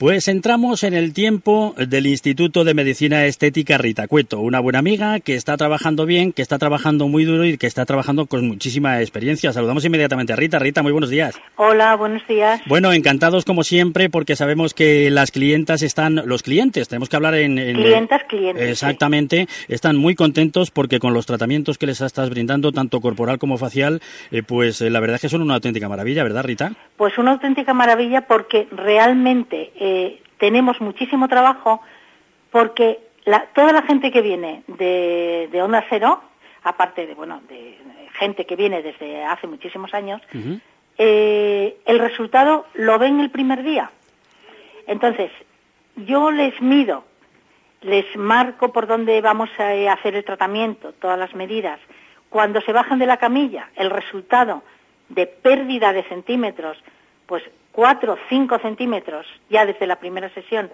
[0.00, 5.20] Pues entramos en el tiempo del Instituto de Medicina Estética Rita Cueto, una buena amiga
[5.20, 9.02] que está trabajando bien, que está trabajando muy duro y que está trabajando con muchísima
[9.02, 9.52] experiencia.
[9.52, 10.58] Saludamos inmediatamente a Rita.
[10.58, 11.38] Rita, muy buenos días.
[11.56, 12.62] Hola, buenos días.
[12.64, 17.34] Bueno, encantados como siempre porque sabemos que las clientas están, los clientes, tenemos que hablar
[17.34, 17.56] en...
[17.56, 18.70] clientas, clientes.
[18.70, 23.58] Exactamente, están muy contentos porque con los tratamientos que les estás brindando, tanto corporal como
[23.58, 26.72] facial, eh, pues eh, la verdad es que son una auténtica maravilla, ¿verdad, Rita?
[26.96, 29.89] Pues una auténtica maravilla porque realmente eh,
[30.38, 31.80] tenemos muchísimo trabajo
[32.50, 32.98] porque
[33.54, 36.22] toda la gente que viene de, de, Onda Cero,
[36.62, 37.78] aparte de, bueno, de
[38.14, 40.20] gente que viene desde hace muchísimos años,
[40.98, 43.90] eh, el resultado lo ven el primer día.
[44.86, 45.30] Entonces,
[45.96, 47.04] yo les mido,
[47.82, 51.80] les marco por dónde vamos a hacer el tratamiento, todas las medidas.
[52.28, 54.62] Cuando se bajan de la camilla, el resultado
[55.08, 56.78] de pérdida de centímetros,
[57.26, 57.42] pues
[57.80, 60.70] 4 o 5 centímetros ya desde la primera sesión,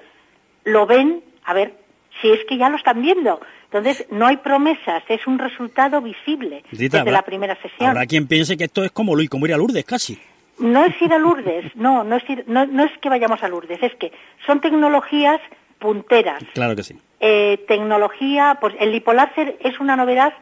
[0.64, 1.74] lo ven, a ver,
[2.20, 3.40] si es que ya lo están viendo.
[3.66, 7.90] Entonces, no hay promesas, es un resultado visible desde la primera sesión.
[7.90, 10.18] Habrá quien piense que esto es como, como ir a Lourdes, casi.
[10.58, 13.94] No es ir a Lourdes, no, no es, no, es que vayamos a Lourdes, es
[13.94, 14.10] que
[14.44, 15.40] son tecnologías
[15.78, 16.42] punteras.
[16.54, 16.98] Claro que sí.
[17.20, 20.32] Eh, tecnología, pues el lipoláser es una novedad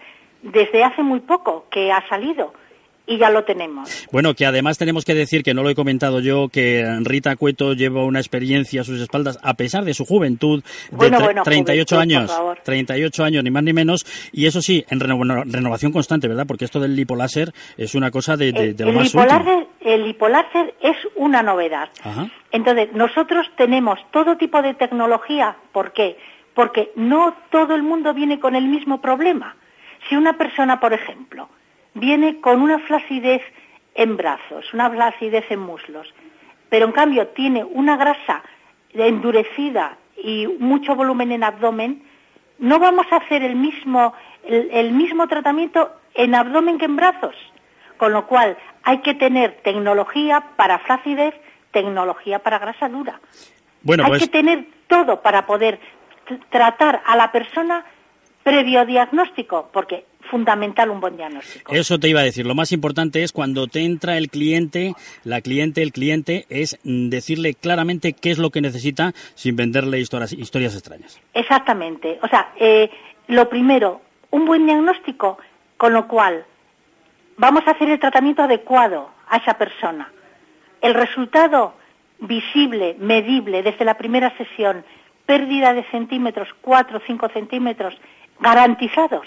[0.40, 2.54] desde hace muy poco que ha salido
[3.06, 4.06] y ya lo tenemos.
[4.10, 7.74] Bueno, que además tenemos que decir, que no lo he comentado yo, que Rita Cueto
[7.74, 11.10] lleva una experiencia a sus espaldas, a pesar de su juventud, de
[11.44, 12.32] 38 años,
[12.64, 16.46] 38 años, ni más ni menos, y eso sí, en renovación constante, ¿verdad?
[16.46, 21.42] Porque esto del lipoláser es una cosa de, lo más lipoláser, El lipoláser es una
[21.42, 21.90] novedad.
[22.52, 26.16] Entonces, nosotros tenemos todo tipo de tecnología, ¿por qué?
[26.54, 29.56] Porque no todo el mundo viene con el mismo problema.
[30.08, 31.48] Si una persona, por ejemplo,
[31.94, 33.42] viene con una flacidez
[33.94, 36.12] en brazos, una flacidez en muslos,
[36.68, 38.42] pero en cambio tiene una grasa
[38.92, 42.02] endurecida y mucho volumen en abdomen,
[42.58, 47.34] no vamos a hacer el mismo, el, mismo tratamiento en abdomen que en brazos.
[47.96, 51.34] Con lo cual hay que tener tecnología para flacidez,
[51.70, 53.20] tecnología para grasa dura.
[53.88, 55.80] hay pues que tener todo para poder
[56.50, 57.84] tratar a la persona
[58.42, 61.72] previo diagnóstico, porque fundamental un buen diagnóstico.
[61.72, 62.46] Eso te iba a decir.
[62.46, 67.54] Lo más importante es cuando te entra el cliente, la cliente, el cliente, es decirle
[67.54, 71.20] claramente qué es lo que necesita sin venderle historias, historias extrañas.
[71.32, 72.18] Exactamente.
[72.22, 72.90] O sea, eh,
[73.28, 75.38] lo primero, un buen diagnóstico,
[75.76, 76.44] con lo cual
[77.36, 80.10] vamos a hacer el tratamiento adecuado a esa persona.
[80.80, 81.74] El resultado
[82.18, 84.84] visible, medible desde la primera sesión,
[85.26, 87.94] pérdida de centímetros, cuatro o cinco centímetros,
[88.40, 89.26] garantizados.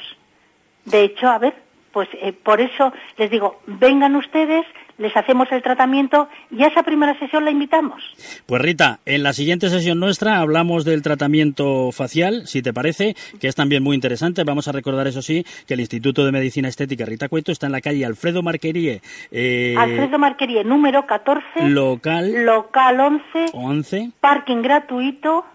[0.87, 1.53] De hecho, a ver,
[1.91, 4.65] pues eh, por eso les digo, vengan ustedes,
[4.97, 8.03] les hacemos el tratamiento y a esa primera sesión la invitamos.
[8.45, 13.47] Pues Rita, en la siguiente sesión nuestra hablamos del tratamiento facial, si te parece, que
[13.47, 14.43] es también muy interesante.
[14.43, 17.73] Vamos a recordar, eso sí, que el Instituto de Medicina Estética Rita Cueto está en
[17.73, 19.01] la calle Alfredo Marquerie.
[19.31, 21.43] Eh, Alfredo Marquerie, número 14.
[21.69, 22.45] Local.
[22.45, 23.45] Local 11.
[23.53, 24.11] 11.
[24.19, 25.45] Parking gratuito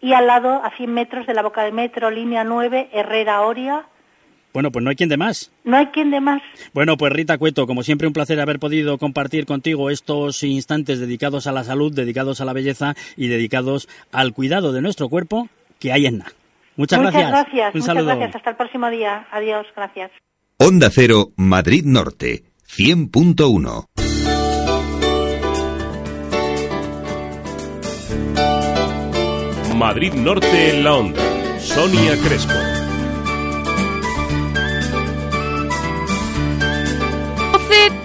[0.00, 3.84] y al lado, a 100 metros de la boca del metro, línea 9, Herrera Oria.
[4.52, 5.52] Bueno, pues no hay quien de más.
[5.64, 6.42] No hay quien de más.
[6.72, 11.46] Bueno, pues Rita Cueto, como siempre un placer haber podido compartir contigo estos instantes dedicados
[11.46, 15.92] a la salud, dedicados a la belleza y dedicados al cuidado de nuestro cuerpo que
[15.92, 16.32] hay en nada.
[16.76, 17.30] Muchas, muchas gracias.
[17.30, 17.74] gracias.
[17.74, 18.36] muchas gracias.
[18.36, 19.26] Hasta el próximo día.
[19.30, 19.66] Adiós.
[19.76, 20.10] Gracias.
[20.58, 23.86] Onda Cero, Madrid Norte, 100.1.
[29.76, 31.58] Madrid Norte en la onda.
[31.58, 32.69] Sonia Crespo.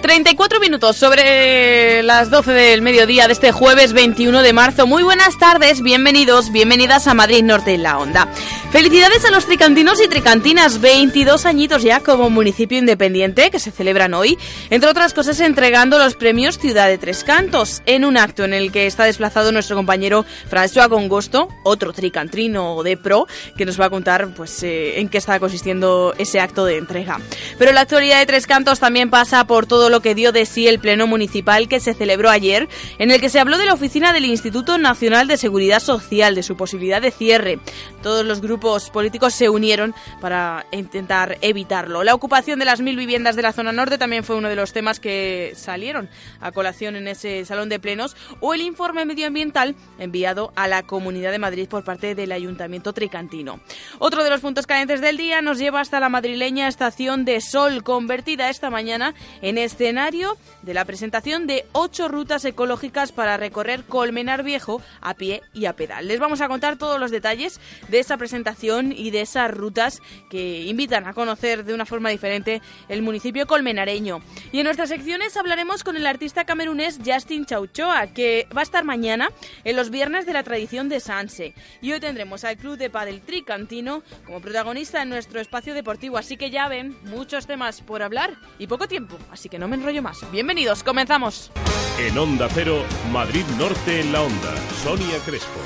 [0.06, 4.86] 34 minutos sobre las 12 del mediodía de este jueves 21 de marzo.
[4.86, 8.28] Muy buenas tardes, bienvenidos, bienvenidas a Madrid Norte en la Onda.
[8.76, 14.12] Felicidades a los tricantinos y tricantinas, 22 añitos ya como municipio independiente que se celebran
[14.12, 14.36] hoy,
[14.68, 18.70] entre otras cosas entregando los premios Ciudad de Tres Cantos, en un acto en el
[18.72, 23.26] que está desplazado nuestro compañero François Congosto, otro tricantrino de pro,
[23.56, 27.18] que nos va a contar pues eh, en qué está consistiendo ese acto de entrega.
[27.58, 30.68] Pero la actualidad de Tres Cantos también pasa por todo lo que dio de sí
[30.68, 32.68] el pleno municipal que se celebró ayer,
[32.98, 36.42] en el que se habló de la oficina del Instituto Nacional de Seguridad Social, de
[36.42, 37.58] su posibilidad de cierre.
[38.02, 42.02] Todos los grupos políticos se unieron para intentar evitarlo.
[42.02, 44.72] La ocupación de las mil viviendas de la zona norte también fue uno de los
[44.72, 46.08] temas que salieron
[46.40, 51.30] a colación en ese salón de plenos o el informe medioambiental enviado a la Comunidad
[51.30, 53.60] de Madrid por parte del Ayuntamiento Tricantino.
[53.98, 57.84] Otro de los puntos calientes del día nos lleva hasta la madrileña estación de Sol,
[57.84, 64.42] convertida esta mañana en escenario de la presentación de ocho rutas ecológicas para recorrer Colmenar
[64.42, 66.08] Viejo a pie y a pedal.
[66.08, 70.00] Les vamos a contar todos los detalles de esa presentación y de esas rutas
[70.30, 74.20] que invitan a conocer de una forma diferente el municipio colmenareño.
[74.52, 78.84] Y en nuestras secciones hablaremos con el artista camerunés Justin Chauchoa, que va a estar
[78.84, 79.30] mañana
[79.64, 81.54] en los viernes de la tradición de Sanse.
[81.80, 86.16] Y hoy tendremos al Club de Padel Tricantino como protagonista en nuestro espacio deportivo.
[86.16, 89.74] Así que ya ven, muchos temas por hablar y poco tiempo, así que no me
[89.74, 90.18] enrollo más.
[90.30, 91.50] Bienvenidos, comenzamos.
[91.98, 94.54] En Onda Cero, Madrid Norte en la Onda,
[94.84, 95.60] Sonia Crespo.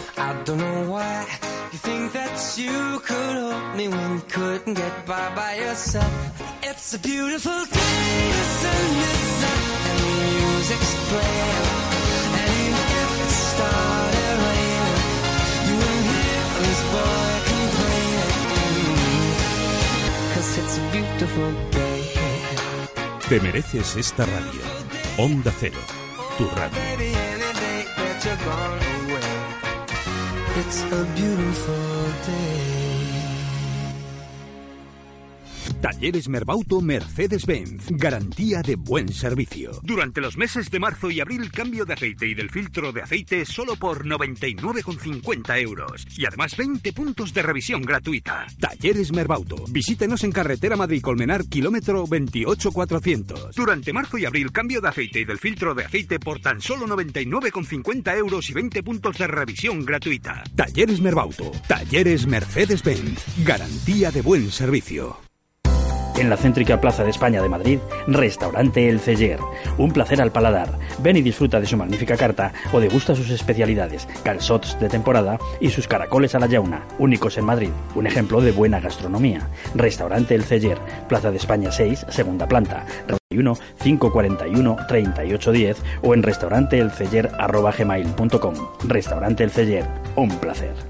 [1.72, 2.69] You think that you
[3.02, 6.12] could hold me when you couldn't get by by yourself.
[6.62, 7.96] It's a beautiful day,
[8.36, 11.66] the sun is up and the music's playing.
[12.40, 14.98] And even if it started raining,
[15.66, 18.34] you wouldn't hear this boy complaining.
[20.34, 22.02] Cause it's a beautiful day.
[23.28, 24.64] Te mereces esta radio.
[25.18, 25.80] Onda Cero,
[26.36, 26.80] tu radio.
[30.60, 32.59] It's a beautiful day.
[35.80, 37.86] Talleres Merbauto Mercedes-Benz.
[37.92, 39.80] Garantía de buen servicio.
[39.82, 43.46] Durante los meses de marzo y abril, cambio de aceite y del filtro de aceite
[43.46, 46.06] solo por 99,50 euros.
[46.18, 48.46] Y además 20 puntos de revisión gratuita.
[48.58, 49.64] Talleres Merbauto.
[49.70, 53.54] Visítenos en carretera Madrid-Colmenar, kilómetro 28400.
[53.56, 56.86] Durante marzo y abril, cambio de aceite y del filtro de aceite por tan solo
[56.88, 60.44] 99,50 euros y 20 puntos de revisión gratuita.
[60.54, 61.50] Talleres Merbauto.
[61.66, 63.24] Talleres Mercedes-Benz.
[63.46, 65.29] Garantía de buen servicio.
[66.20, 69.38] En la céntrica Plaza de España de Madrid, Restaurante El Celler.
[69.78, 70.68] Un placer al paladar.
[70.98, 75.70] Ven y disfruta de su magnífica carta o degusta sus especialidades, calzots de temporada y
[75.70, 77.70] sus caracoles a la yauna, únicos en Madrid.
[77.94, 79.48] Un ejemplo de buena gastronomía.
[79.74, 80.78] Restaurante El Celler,
[81.08, 82.84] Plaza de España 6, segunda planta.
[83.30, 88.54] 1 541 3810 o en restauranteelceller.com.
[88.86, 90.89] Restaurante El Celler, un placer.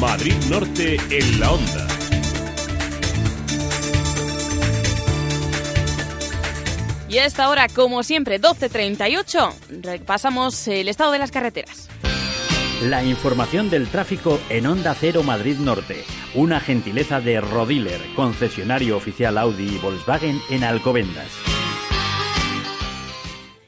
[0.00, 1.86] Madrid Norte en la onda.
[7.06, 11.90] Y a esta hora, como siempre, 12.38, repasamos el estado de las carreteras.
[12.82, 16.02] La información del tráfico en Onda Cero Madrid Norte.
[16.34, 21.59] Una gentileza de Rodiler, concesionario oficial Audi y Volkswagen en Alcobendas.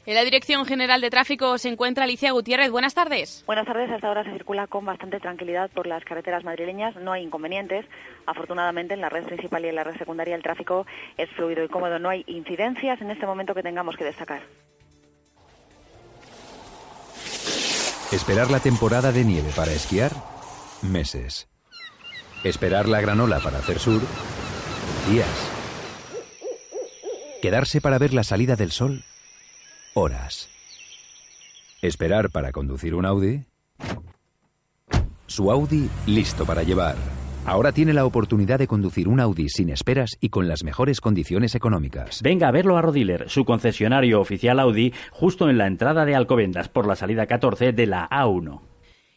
[0.05, 2.73] En la Dirección General de Tráfico se encuentra Alicia Gutiérrez.
[2.73, 3.45] Buenas tardes.
[3.47, 3.89] Buenas tardes.
[3.89, 6.97] Hasta ahora se circula con bastante tranquilidad por las carreteras madrileñas.
[6.97, 7.87] No hay inconvenientes.
[8.27, 11.69] Afortunadamente, en la red principal y en la red secundaria el tráfico es fluido y
[11.69, 12.01] cómodo.
[12.01, 14.43] No hay incidencias en este momento que tengamos que destacar.
[18.11, 20.11] Esperar la temporada de nieve para esquiar,
[20.83, 21.49] meses.
[22.43, 24.03] Esperar la granola para hacer sur,
[25.09, 25.53] días.
[27.41, 29.05] Quedarse para ver la salida del sol,
[29.95, 30.49] horas.
[31.81, 33.45] Esperar para conducir un Audi.
[35.27, 36.97] Su Audi listo para llevar.
[37.45, 41.57] Ahora tiene la oportunidad de conducir un Audi sin esperas y con las mejores condiciones
[41.57, 42.21] económicas.
[42.23, 46.69] Venga a verlo a Rodiler, su concesionario oficial Audi, justo en la entrada de Alcobendas
[46.69, 48.72] por la salida 14 de la A1.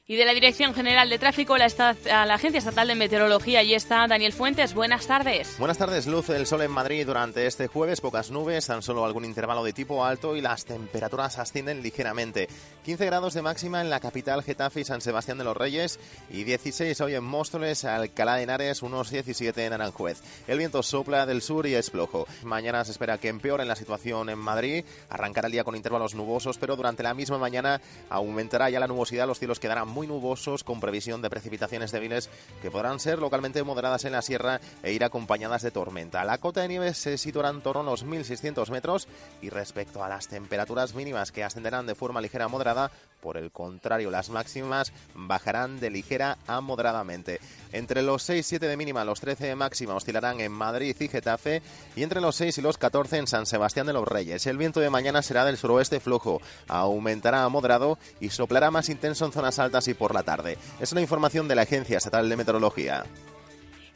[0.08, 3.74] Y de la Dirección General de Tráfico, la, a la Agencia Estatal de Meteorología, allí
[3.74, 4.76] está Daniel Fuentes.
[4.76, 5.58] Buenas tardes.
[5.58, 9.26] Buenas tardes, luz del sol en Madrid durante este jueves, pocas nubes, tan solo algún
[9.26, 12.48] intervalo de tipo alto y las temperaturas ascienden ligeramente.
[12.86, 16.44] 15 grados de máxima en la capital Getafe y San Sebastián de los Reyes y
[16.44, 20.22] 16 hoy en Móstoles, Alcalá de Henares, unos 17 en Aranjuez.
[20.48, 22.28] El viento sopla del sur y es flojo.
[22.44, 26.60] Mañana se espera que empeore la situación en Madrid, arrancará el día con intervalos nubosos,
[26.60, 27.82] pero durante la misma mañana
[28.12, 32.30] aumentará ya la nubosidad, los cielos quedarán muy nubosos con previsión de precipitaciones débiles
[32.62, 36.26] que podrán ser localmente moderadas en la sierra e ir acompañadas de tormenta.
[36.26, 39.08] La cota de nieve se situará en torno a los 1.600 metros
[39.42, 42.92] y respecto a las temperaturas mínimas que ascenderán de forma ligera a moderada,
[43.26, 47.40] por el contrario, las máximas bajarán de ligera a moderadamente.
[47.72, 51.64] Entre los 6 7 de mínima, los 13 de máxima oscilarán en Madrid y Getafe
[51.96, 54.46] y entre los 6 y los 14 en San Sebastián de los Reyes.
[54.46, 59.26] El viento de mañana será del suroeste flojo, aumentará a moderado y soplará más intenso
[59.26, 60.60] en zonas altas y por la tarde.
[60.80, 63.06] Es una información de la Agencia Estatal de Meteorología.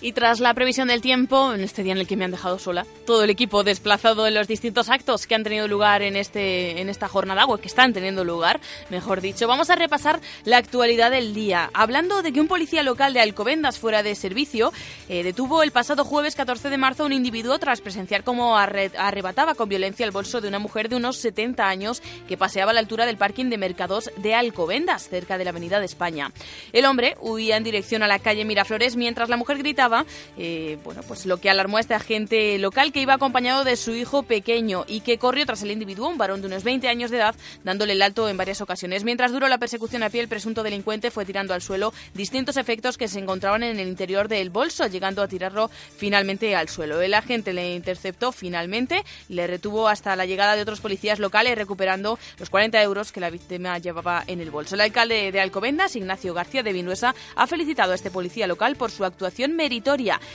[0.01, 2.57] Y tras la previsión del tiempo, en este día en el que me han dejado
[2.57, 6.79] sola, todo el equipo desplazado en los distintos actos que han tenido lugar en, este,
[6.79, 11.11] en esta jornada, o que están teniendo lugar, mejor dicho, vamos a repasar la actualidad
[11.11, 11.69] del día.
[11.73, 14.71] Hablando de que un policía local de Alcobendas, fuera de servicio,
[15.09, 19.53] eh, detuvo el pasado jueves 14 de marzo a un individuo tras presenciar cómo arrebataba
[19.53, 22.79] con violencia el bolso de una mujer de unos 70 años que paseaba a la
[22.79, 26.31] altura del parking de Mercados de Alcobendas, cerca de la Avenida de España.
[26.71, 29.88] El hombre huía en dirección a la calle Miraflores mientras la mujer gritaba
[30.37, 33.91] eh, bueno, pues lo que alarmó a este agente local que iba acompañado de su
[33.91, 37.17] hijo pequeño y que corrió tras el individuo, un varón de unos 20 años de
[37.17, 39.03] edad, dándole el alto en varias ocasiones.
[39.03, 42.97] Mientras duró la persecución a pie, el presunto delincuente fue tirando al suelo distintos efectos
[42.97, 47.01] que se encontraban en el interior del bolso, llegando a tirarlo finalmente al suelo.
[47.01, 52.19] El agente le interceptó finalmente, le retuvo hasta la llegada de otros policías locales, recuperando
[52.37, 54.75] los 40 euros que la víctima llevaba en el bolso.
[54.75, 58.91] El alcalde de Alcobendas, Ignacio García de Vinuesa, ha felicitado a este policía local por
[58.91, 59.55] su actuación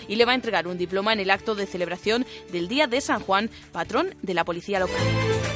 [0.08, 3.00] y le va a entregar un diploma en el acto de celebración del Día de
[3.00, 5.53] San Juan, patrón de la policía local.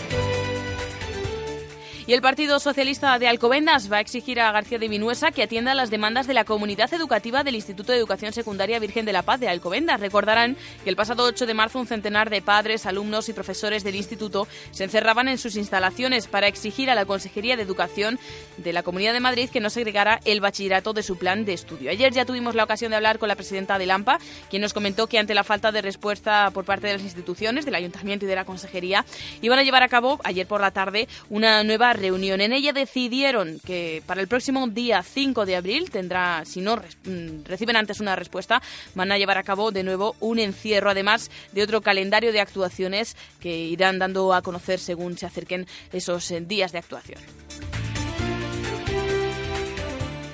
[2.09, 5.75] Y el Partido Socialista de Alcobendas va a exigir a García de Vinuesa que atienda
[5.75, 9.41] las demandas de la comunidad educativa del Instituto de Educación Secundaria Virgen de la Paz
[9.41, 10.01] de Alcobendas.
[10.01, 13.95] Recordarán que el pasado 8 de marzo un centenar de padres, alumnos y profesores del
[13.95, 18.19] instituto se encerraban en sus instalaciones para exigir a la Consejería de Educación
[18.57, 21.91] de la Comunidad de Madrid que no segregara el bachillerato de su plan de estudio.
[21.91, 25.09] Ayer ya tuvimos la ocasión de hablar con la presidenta de AMPA, quien nos comentó
[25.09, 28.35] que ante la falta de respuesta por parte de las instituciones, del Ayuntamiento y de
[28.35, 29.05] la Consejería,
[29.43, 32.41] iban a llevar a cabo ayer por la tarde una nueva reunión.
[32.41, 37.45] En ella decidieron que para el próximo día 5 de abril tendrá, si no mm,
[37.45, 38.63] reciben antes una respuesta,
[38.95, 43.17] van a llevar a cabo de nuevo un encierro, además de otro calendario de actuaciones
[43.41, 47.48] que irán dando a conocer según se acerquen esos eh, días de actuación.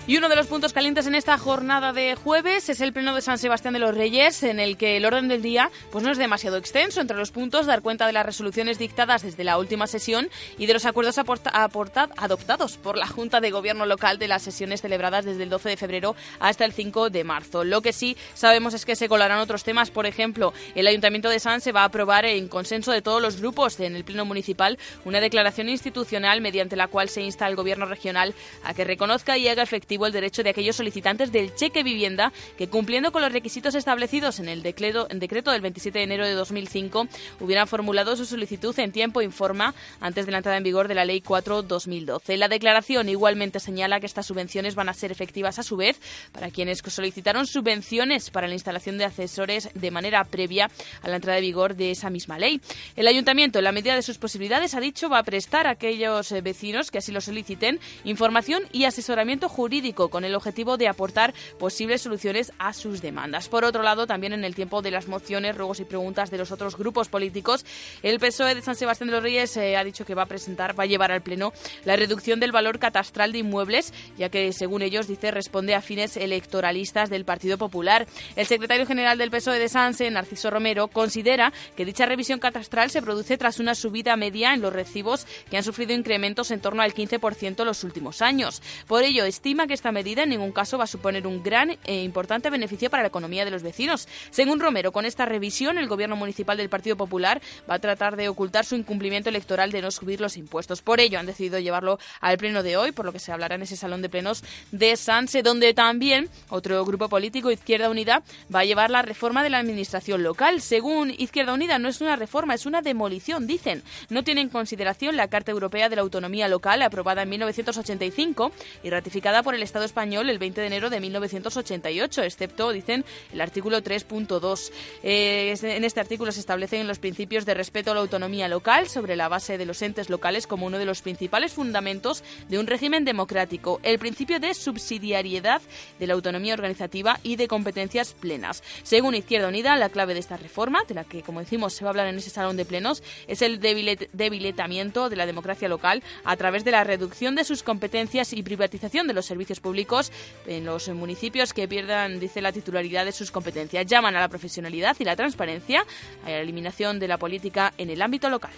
[0.06, 3.23] Y uno de los puntos calientes en esta jornada de jueves es el pleno de
[3.23, 6.18] San Sebastián de los Reyes, en el que el orden del día pues no es
[6.18, 7.00] demasiado extenso.
[7.00, 10.75] Entre los puntos, dar cuenta de las resoluciones dictadas desde la última sesión y de
[10.75, 15.49] los acuerdos adoptados por la Junta de Gobierno local de las sesiones celebradas desde el
[15.49, 17.64] 12 de febrero hasta el 5 de marzo.
[17.64, 19.90] Lo que sí sabemos es que se colarán otros temas.
[19.90, 23.40] Por ejemplo, el Ayuntamiento de San se va a aprobar en consenso de todos los
[23.40, 27.87] grupos en el pleno municipal una declaración institucional mediante la cual se insta al Gobierno
[27.87, 28.34] regional
[28.64, 32.68] a que reconozca y haga efectivo el derecho de aquellos solicitantes del cheque vivienda que,
[32.68, 36.32] cumpliendo con los requisitos establecidos en el decreto, en decreto del 27 de enero de
[36.32, 37.06] 2005,
[37.40, 40.94] hubieran formulado su solicitud en tiempo y forma antes de la entrada en vigor de
[40.94, 42.36] la Ley 4-2012.
[42.36, 46.00] La declaración igualmente señala que estas subvenciones van a ser efectivas a su vez
[46.32, 50.70] para quienes solicitaron subvenciones para la instalación de asesores de manera previa
[51.02, 52.60] a la entrada en vigor de esa misma ley.
[52.96, 56.32] El ayuntamiento, en la medida de sus posibilidades, ha dicho va a prestar a aquellos
[56.32, 61.34] eh, vecinos que así lo soliciten información y asesoramiento jurídico con el objetivo de aportar
[61.58, 63.48] posibles soluciones a sus demandas.
[63.48, 66.52] Por otro lado, también en el tiempo de las mociones, ruegos y preguntas de los
[66.52, 67.64] otros grupos políticos,
[68.02, 70.78] el PSOE de San Sebastián de los Reyes eh, ha dicho que va a presentar,
[70.78, 71.52] va a llevar al Pleno
[71.84, 76.16] la reducción del valor catastral de inmuebles, ya que, según ellos, dice, responde a fines
[76.16, 78.06] electoralistas del Partido Popular.
[78.36, 83.02] El secretario general del PSOE de Sanse, Narciso Romero, considera que dicha revisión catastral se
[83.02, 86.94] produce tras una subida media en los recibos que han sufrido incrementos en torno al
[86.94, 88.62] 15% los últimos años.
[88.86, 92.02] Por ello, estima que esta medida en ningún caso va a suponer un gran e
[92.02, 94.09] importante beneficio para la economía de los vecinos.
[94.31, 98.28] Según Romero, con esta revisión, el gobierno municipal del Partido Popular va a tratar de
[98.28, 100.83] ocultar su incumplimiento electoral de no subir los impuestos.
[100.83, 103.62] Por ello, han decidido llevarlo al pleno de hoy, por lo que se hablará en
[103.62, 108.23] ese salón de plenos de Sanse, donde también otro grupo político, Izquierda Unida,
[108.54, 110.61] va a llevar la reforma de la administración local.
[110.61, 113.83] Según Izquierda Unida, no es una reforma, es una demolición, dicen.
[114.09, 118.52] No tiene en consideración la Carta Europea de la Autonomía Local, aprobada en 1985
[118.83, 123.40] y ratificada por el Estado español el 20 de enero de 1988, excepto, dicen, el
[123.40, 124.71] artículo 3.2.
[125.02, 129.16] Eh, en este artículo se establecen los principios de respeto a la autonomía local sobre
[129.16, 133.04] la base de los entes locales como uno de los principales fundamentos de un régimen
[133.04, 135.62] democrático, el principio de subsidiariedad
[135.99, 138.62] de la autonomía organizativa y de competencias plenas.
[138.83, 141.88] Según Izquierda Unida, la clave de esta reforma, de la que, como decimos, se va
[141.88, 146.37] a hablar en ese salón de plenos, es el debilitamiento de la democracia local a
[146.37, 150.12] través de la reducción de sus competencias y privatización de los servicios públicos
[150.46, 153.87] en los municipios que pierdan, dice, la titularidad de sus competencias.
[153.87, 155.84] Llaman a la profesionalidad y la transparencia,
[156.25, 158.52] a la eliminación de la política en el ámbito local.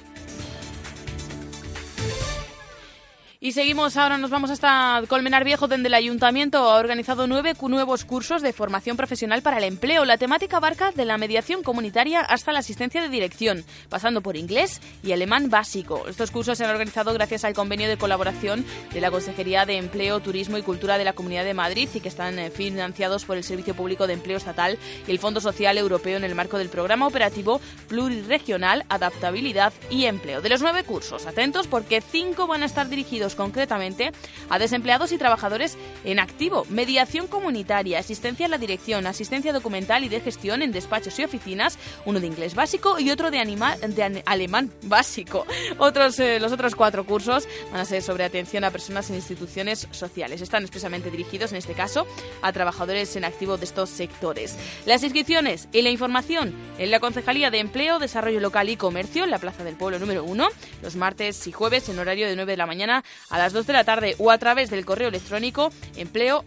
[3.38, 8.06] Y seguimos, ahora nos vamos hasta Colmenar Viejo, donde el ayuntamiento ha organizado nueve nuevos
[8.06, 10.06] cursos de formación profesional para el empleo.
[10.06, 14.80] La temática abarca de la mediación comunitaria hasta la asistencia de dirección, pasando por inglés
[15.02, 16.06] y alemán básico.
[16.08, 18.64] Estos cursos se han organizado gracias al convenio de colaboración
[18.94, 22.08] de la Consejería de Empleo, Turismo y Cultura de la Comunidad de Madrid y que
[22.08, 26.16] están eh, financiados por el Servicio Público de Empleo Estatal y el Fondo Social Europeo
[26.16, 30.40] en el marco del Programa Operativo Pluriregional Adaptabilidad y Empleo.
[30.40, 34.12] De los nueve cursos, atentos porque cinco van a estar dirigidos concretamente
[34.48, 40.08] a desempleados y trabajadores en activo, mediación comunitaria, asistencia a la dirección, asistencia documental y
[40.08, 44.70] de gestión en despachos y oficinas, uno de inglés básico y otro de, de alemán
[44.82, 45.46] básico.
[45.78, 49.88] Otros, eh, los otros cuatro cursos van a ser sobre atención a personas en instituciones
[49.90, 50.40] sociales.
[50.40, 52.06] Están expresamente dirigidos, en este caso,
[52.42, 54.56] a trabajadores en activo de estos sectores.
[54.86, 59.30] Las inscripciones y la información en la Concejalía de Empleo, Desarrollo Local y Comercio, en
[59.30, 60.48] la Plaza del Pueblo número 1,
[60.82, 63.72] los martes y jueves en horario de 9 de la mañana a las 2 de
[63.72, 66.44] la tarde o a través del correo electrónico empleo.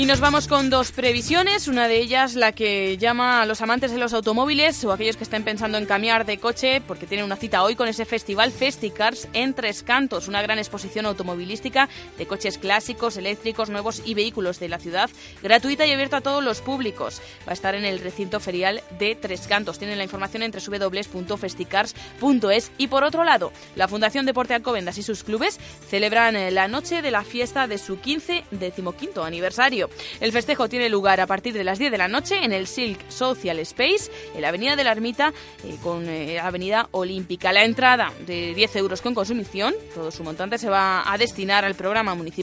[0.00, 3.92] Y nos vamos con dos previsiones, una de ellas la que llama a los amantes
[3.92, 7.36] de los automóviles o aquellos que estén pensando en cambiar de coche porque tienen una
[7.36, 12.56] cita hoy con ese festival Festicars en Tres Cantos, una gran exposición automovilística de coches
[12.56, 15.10] clásicos, eléctricos, nuevos y vehículos de la ciudad,
[15.42, 17.20] gratuita y abierta a todos los públicos.
[17.46, 19.78] Va a estar en el recinto ferial de Tres Cantos.
[19.78, 25.24] Tienen la información entre www.festicars.es y por otro lado, la Fundación Deporte Alcobendas y sus
[25.24, 29.89] clubes celebran eh, la noche de la fiesta de su 15 decimoquinto aniversario.
[30.20, 33.08] El festejo tiene lugar a partir de las 10 de la noche en el Silk
[33.08, 35.32] Social Space, en la Avenida de la Ermita,
[35.64, 37.52] eh, con eh, Avenida Olímpica.
[37.52, 41.74] La entrada de 10 euros con consumición, todo su montante se va a destinar al
[41.74, 42.40] programa municipal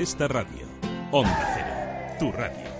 [0.00, 0.66] Esta radio.
[1.12, 2.70] Onda Cero, tu radio.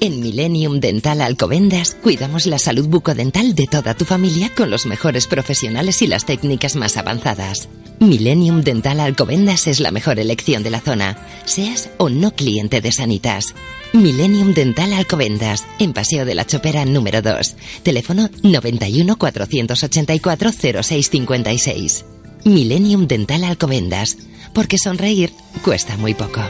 [0.00, 5.26] En Millennium Dental Alcobendas cuidamos la salud bucodental de toda tu familia con los mejores
[5.26, 7.68] profesionales y las técnicas más avanzadas.
[7.98, 12.92] Millennium Dental Alcobendas es la mejor elección de la zona, seas o no cliente de
[12.92, 13.56] Sanitas.
[13.92, 17.56] Millennium Dental Alcobendas, en Paseo de la Chopera número 2.
[17.82, 22.04] Teléfono 91 484 0656.
[22.44, 24.16] Millennium Dental Alcobendas,
[24.52, 25.32] porque sonreír
[25.62, 26.40] cuesta muy poco.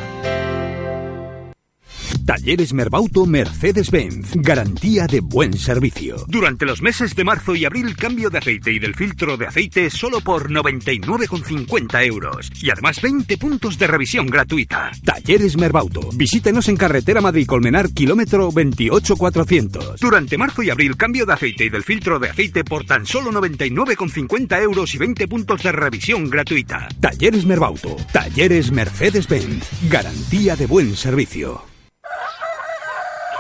[2.28, 4.32] Talleres Merbauto Mercedes-Benz.
[4.34, 6.26] Garantía de buen servicio.
[6.28, 9.88] Durante los meses de marzo y abril, cambio de aceite y del filtro de aceite
[9.88, 12.50] solo por 99,50 euros.
[12.60, 14.90] Y además 20 puntos de revisión gratuita.
[15.02, 16.10] Talleres Merbauto.
[16.16, 19.98] Visítenos en carretera Madrid-Colmenar, kilómetro 28400.
[19.98, 23.32] Durante marzo y abril, cambio de aceite y del filtro de aceite por tan solo
[23.32, 26.88] 99,50 euros y 20 puntos de revisión gratuita.
[27.00, 27.96] Talleres Merbauto.
[28.12, 29.66] Talleres Mercedes-Benz.
[29.88, 31.77] Garantía de buen servicio.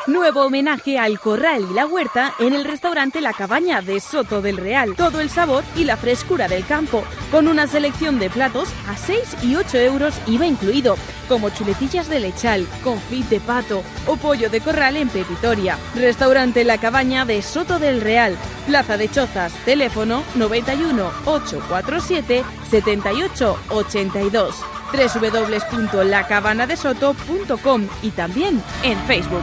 [0.08, 4.56] Nuevo homenaje al corral y la huerta en el restaurante La Cabaña de Soto del
[4.56, 4.94] Real.
[4.96, 9.36] Todo el sabor y la frescura del campo, con una selección de platos a 6
[9.42, 10.96] y 8 euros IVA incluido,
[11.28, 15.76] como chuletillas de lechal, confit de pato o pollo de corral en Pepitoria.
[15.94, 18.34] Restaurante La Cabaña de Soto del Real,
[18.66, 24.54] Plaza de Chozas, teléfono 91 847 78 82
[24.90, 29.42] www.lacabanadesoto.com y también en Facebook.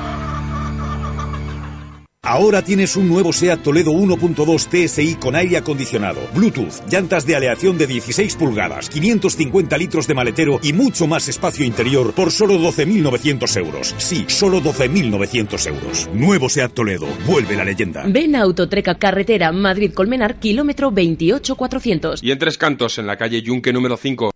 [2.28, 7.78] Ahora tienes un nuevo SEAT Toledo 1.2 TSI con aire acondicionado, Bluetooth, llantas de aleación
[7.78, 13.58] de 16 pulgadas, 550 litros de maletero y mucho más espacio interior por solo 12.900
[13.58, 13.94] euros.
[14.00, 16.10] Sí, solo 12.900 euros.
[16.16, 18.04] Nuevo SEAT Toledo, vuelve la leyenda.
[18.08, 22.24] Ven a Autotreca Carretera Madrid-Colmenar, kilómetro 28400.
[22.24, 24.32] Y en Tres Cantos, en la calle Yunque número 5.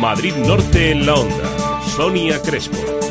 [0.00, 1.82] Madrid Norte en la onda.
[1.96, 3.05] Sonia Crespo.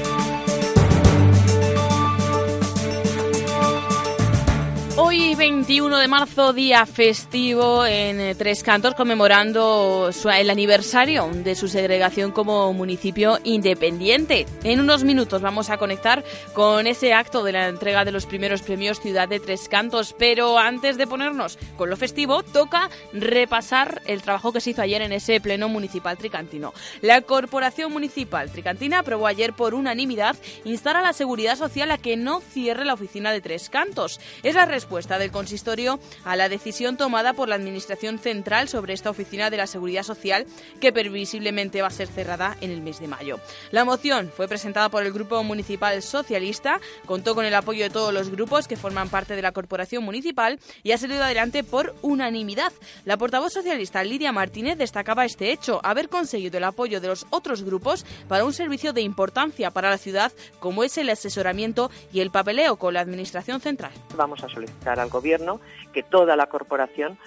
[4.98, 11.56] o Hoy 21 de marzo, día festivo en eh, Tres Cantos, conmemorando el aniversario de
[11.56, 14.46] su segregación como municipio independiente.
[14.66, 18.62] En unos minutos vamos a conectar con ese acto de la entrega de los primeros
[18.62, 24.22] premios Ciudad de Tres Cantos, pero antes de ponernos con lo festivo, toca repasar el
[24.22, 26.74] trabajo que se hizo ayer en ese pleno municipal tricantino.
[27.00, 32.18] La Corporación Municipal Tricantina aprobó ayer por unanimidad instar a la Seguridad Social a que
[32.18, 34.20] no cierre la oficina de Tres Cantos.
[34.44, 39.12] Es la respuesta del consistorio a la decisión tomada por la Administración Central sobre esta
[39.12, 40.48] oficina de la Seguridad Social
[40.82, 43.40] que previsiblemente va a ser cerrada en el mes de mayo.
[43.70, 48.12] La moción fue presentada por el Grupo Municipal Socialista, contó con el apoyo de todos
[48.12, 52.74] los grupos que forman parte de la Corporación Municipal y ha salido adelante por unanimidad.
[53.06, 57.62] La portavoz socialista Lidia Martínez destacaba este hecho, haber conseguido el apoyo de los otros
[57.64, 62.32] grupos para un servicio de importancia para la ciudad como es el asesoramiento y el
[62.32, 63.92] papeleo con la Administración Central.
[64.16, 65.60] Vamos a solicitar al Gobierno
[65.94, 67.18] que toda la corporación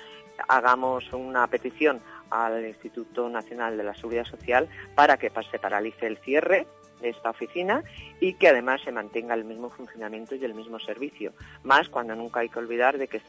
[0.49, 2.01] hagamos una petición
[2.31, 6.67] al Instituto Nacional de la Seguridad Social para que se paralice el cierre
[7.01, 7.83] de esta oficina
[8.21, 11.33] y que además se mantenga el mismo funcionamiento y el mismo servicio.
[11.63, 13.21] Más cuando nunca hay que olvidar de que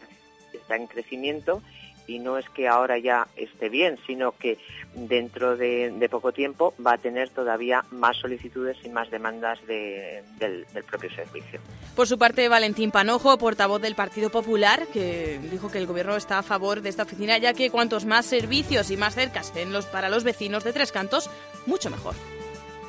[0.53, 1.61] está en crecimiento
[2.09, 4.57] y no es que ahora ya esté bien, sino que
[4.95, 11.13] dentro de, poco tiempo va a tener todavía más solicitudes y más demandas del, propio
[11.13, 11.59] servicio.
[11.95, 16.39] Por su parte, Valentín Panojo, portavoz del Partido Popular, que dijo que el Gobierno está
[16.39, 19.85] a favor de esta oficina, ya que cuantos más servicios y más cerca estén los,
[19.85, 21.29] para los vecinos de Tres Cantos,
[21.67, 22.15] mucho mejor.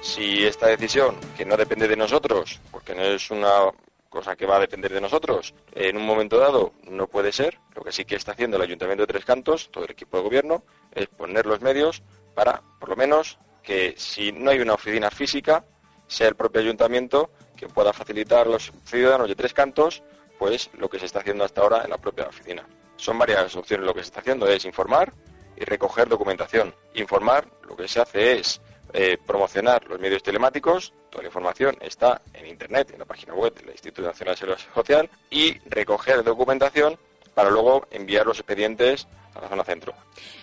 [0.00, 3.70] Si esta decisión, que no depende de nosotros, porque no es una
[4.10, 5.54] cosa que va a depender de nosotros.
[5.72, 7.58] En un momento dado no puede ser.
[7.74, 10.24] Lo que sí que está haciendo el Ayuntamiento de Tres Cantos, todo el equipo de
[10.24, 12.02] gobierno, es poner los medios
[12.34, 15.64] para, por lo menos, que si no hay una oficina física,
[16.06, 20.02] sea el propio ayuntamiento que pueda facilitar a los ciudadanos de Tres Cantos,
[20.38, 22.66] pues lo que se está haciendo hasta ahora en la propia oficina.
[22.96, 23.86] Son varias opciones.
[23.86, 25.12] Lo que se está haciendo es informar
[25.56, 26.74] y recoger documentación.
[26.94, 28.60] Informar, lo que se hace es
[28.92, 33.54] eh, promocionar los medios telemáticos, toda la información está en Internet, en la página web
[33.54, 36.98] del Instituto Nacional de Seguridad Social, y recoger documentación
[37.34, 39.06] para luego enviar los expedientes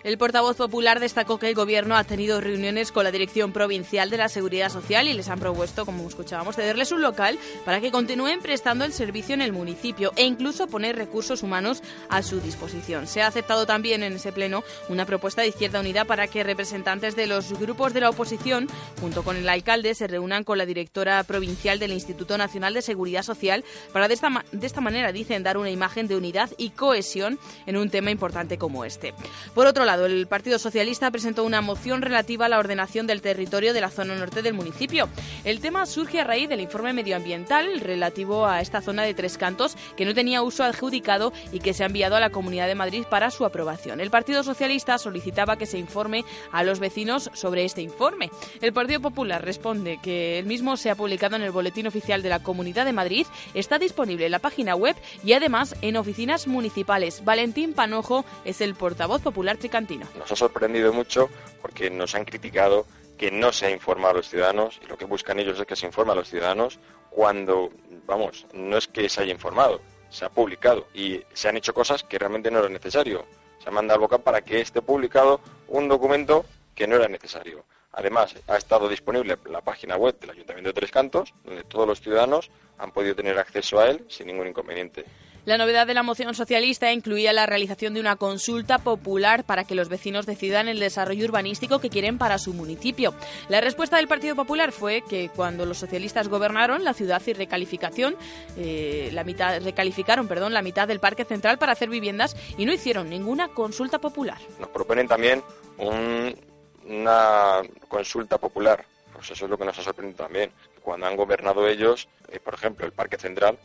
[0.04, 4.17] El portavoz popular destacó que el Gobierno ha tenido reuniones con la Dirección Provincial de
[4.17, 8.39] la Seguridad Social y les han propuesto, como escuchábamos, cederles un local para que continúen
[8.39, 13.08] prestando el servicio en el municipio e incluso poner recursos humanos a su disposición.
[13.08, 17.15] Se ha aceptado también en ese pleno una propuesta de Izquierda Unida para que representantes
[17.15, 18.67] de los grupos de la oposición,
[19.02, 23.23] junto con el alcalde, se reúnan con la directora provincial del Instituto Nacional de Seguridad
[23.23, 27.39] Social para de esta, de esta manera, dicen, dar una imagen de unidad y cohesión
[27.65, 29.15] en un tema importante como este.
[29.55, 33.73] Por otro lado, el Partido Socialista presentó una moción relativa a la ordenación del territorio
[33.73, 35.09] de la zona norte del municipio.
[35.43, 39.75] El tema surge a raíz del informe medioambiental relativo a esta zona de Tres Cantos
[39.95, 43.03] que no tenía uso adjudicado y que se ha enviado a la Comunidad de Madrid
[43.09, 43.99] para su aprobación.
[43.99, 48.29] El Partido Socialista solicitaba que se informe a los vecinos sobre este informe.
[48.61, 52.29] El Partido Popular responde que el mismo se ha publicado en el Boletín Oficial de
[52.29, 57.25] la Comunidad de Madrid, está disponible en la página web y además en oficinas municipales.
[57.25, 60.06] Valentín Panojo es el portavoz popular tricantino.
[60.17, 61.30] Nos ha sorprendido mucho
[61.62, 62.86] porque nos han criticado
[63.17, 65.75] que no se ha informado a los ciudadanos y lo que buscan ellos es que
[65.75, 67.71] se informe a los ciudadanos cuando,
[68.06, 72.03] vamos, no es que se haya informado, se ha publicado y se han hecho cosas
[72.03, 73.25] que realmente no era necesario.
[73.60, 77.65] Se ha mandado al boca para que esté publicado un documento que no era necesario.
[77.91, 81.99] Además, ha estado disponible la página web del Ayuntamiento de Tres Cantos, donde todos los
[81.99, 85.03] ciudadanos han podido tener acceso a él sin ningún inconveniente.
[85.47, 89.75] La novedad de la moción socialista incluía la realización de una consulta popular para que
[89.75, 93.13] los vecinos decidan el desarrollo urbanístico que quieren para su municipio.
[93.47, 98.17] La respuesta del Partido Popular fue que cuando los socialistas gobernaron la ciudad y recalificación,
[98.57, 102.73] eh, la mitad, recalificaron perdón, la mitad del Parque Central para hacer viviendas y no
[102.73, 104.39] hicieron ninguna consulta popular.
[104.60, 105.41] Nos proponen también
[105.77, 108.83] una consulta popular.
[109.13, 110.51] Pues eso es lo que nos ha sorprendido también.
[110.81, 113.57] Cuando han gobernado ellos, eh, por ejemplo, el Parque Central,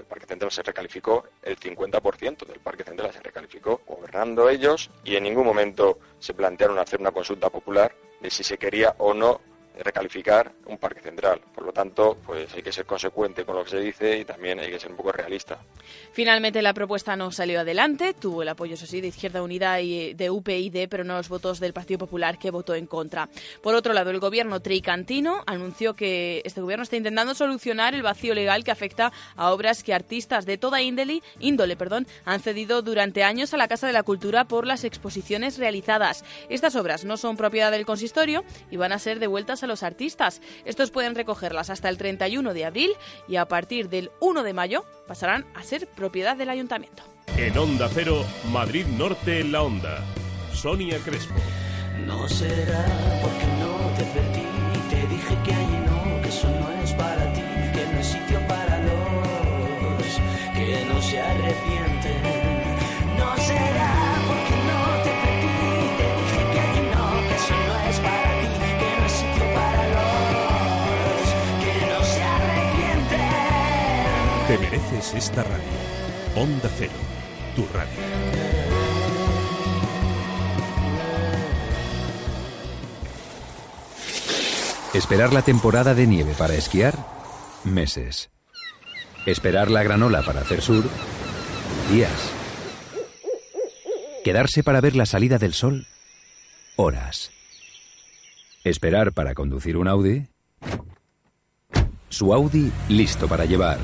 [0.00, 5.16] el Parque Central se recalificó, el 50% del Parque Central se recalificó gobernando ellos y
[5.16, 9.40] en ningún momento se plantearon hacer una consulta popular de si se quería o no
[9.82, 11.40] recalificar un parque central.
[11.54, 14.58] Por lo tanto, pues hay que ser consecuente con lo que se dice y también
[14.60, 15.58] hay que ser un poco realista.
[16.12, 20.14] Finalmente la propuesta no salió adelante, tuvo el apoyo, eso sí, de Izquierda Unida y
[20.14, 23.28] de UPyD, pero no los votos del Partido Popular que votó en contra.
[23.62, 28.34] Por otro lado, el gobierno tricantino anunció que este gobierno está intentando solucionar el vacío
[28.34, 33.24] legal que afecta a obras que artistas de toda índole, índole perdón, han cedido durante
[33.24, 36.24] años a la Casa de la Cultura por las exposiciones realizadas.
[36.48, 40.42] Estas obras no son propiedad del consistorio y van a ser devueltas a los artistas.
[40.66, 42.90] Estos pueden recogerlas hasta el 31 de abril
[43.26, 47.02] y a partir del 1 de mayo pasarán a ser propiedad del ayuntamiento.
[47.36, 50.04] En Onda Cero, Madrid Norte, La Onda.
[50.52, 51.34] Sonia Crespo.
[52.06, 52.84] No será
[53.22, 54.42] porque no te advertí,
[54.90, 57.40] te dije que ahí no, que eso no es para ti,
[57.72, 60.20] que no hay sitio para dos,
[60.54, 61.79] que no se arrepienten.
[74.50, 75.62] Te mereces esta radio.
[76.34, 76.90] Onda Cero,
[77.54, 77.92] tu radio.
[84.92, 86.96] Esperar la temporada de nieve para esquiar,
[87.62, 88.30] meses.
[89.24, 90.82] Esperar la granola para hacer sur,
[91.92, 92.10] días.
[94.24, 95.86] Quedarse para ver la salida del sol,
[96.74, 97.30] horas.
[98.64, 100.26] Esperar para conducir un Audi,
[102.08, 103.78] su Audi listo para llevar.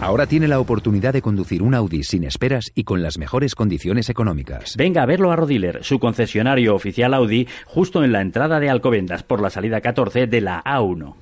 [0.00, 4.08] Ahora tiene la oportunidad de conducir un Audi sin esperas y con las mejores condiciones
[4.10, 4.76] económicas.
[4.76, 9.22] Venga a verlo a Rodiler, su concesionario oficial Audi, justo en la entrada de Alcobendas
[9.22, 11.21] por la salida 14 de la A1.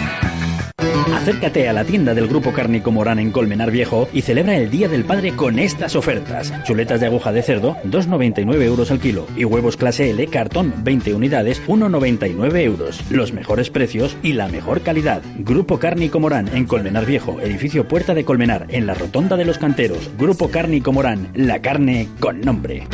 [1.21, 4.87] Acércate a la tienda del Grupo Cárnico Morán en Colmenar Viejo y celebra el Día
[4.87, 6.51] del Padre con estas ofertas.
[6.63, 9.27] Chuletas de aguja de cerdo, 2,99 euros al kilo.
[9.35, 13.01] Y huevos clase L, cartón, 20 unidades, 1,99 euros.
[13.11, 15.21] Los mejores precios y la mejor calidad.
[15.37, 19.59] Grupo Cárnico Morán en Colmenar Viejo, edificio Puerta de Colmenar, en la Rotonda de los
[19.59, 20.09] Canteros.
[20.17, 22.87] Grupo Cárnico Morán, la carne con nombre.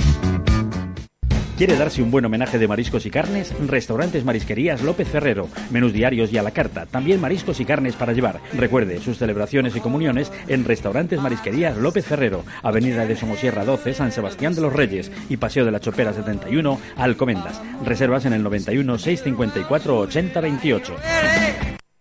[1.58, 3.52] ¿Quiere darse un buen homenaje de mariscos y carnes?
[3.67, 5.50] Restaurantes Marisquerías López Ferrero.
[5.72, 6.86] Menús diarios y a la carta.
[6.86, 8.39] También mariscos y carnes para llevar.
[8.54, 12.46] Recuerde sus celebraciones y comuniones en Restaurantes Marisquerías López Ferrero.
[12.62, 15.12] Avenida de Somosierra 12, San Sebastián de los Reyes.
[15.30, 17.60] Y Paseo de la Chopera 71, Alcomendas.
[17.84, 21.76] Reservas en el 91 654 8028.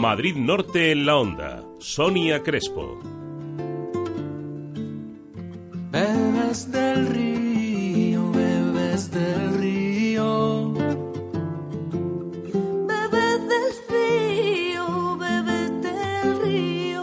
[0.00, 1.62] Madrid Norte en la onda.
[1.78, 2.98] Sonia Crespo.
[5.90, 10.72] Bebes del río, bebes del río.
[12.88, 17.02] Bebes del río, bebes del río.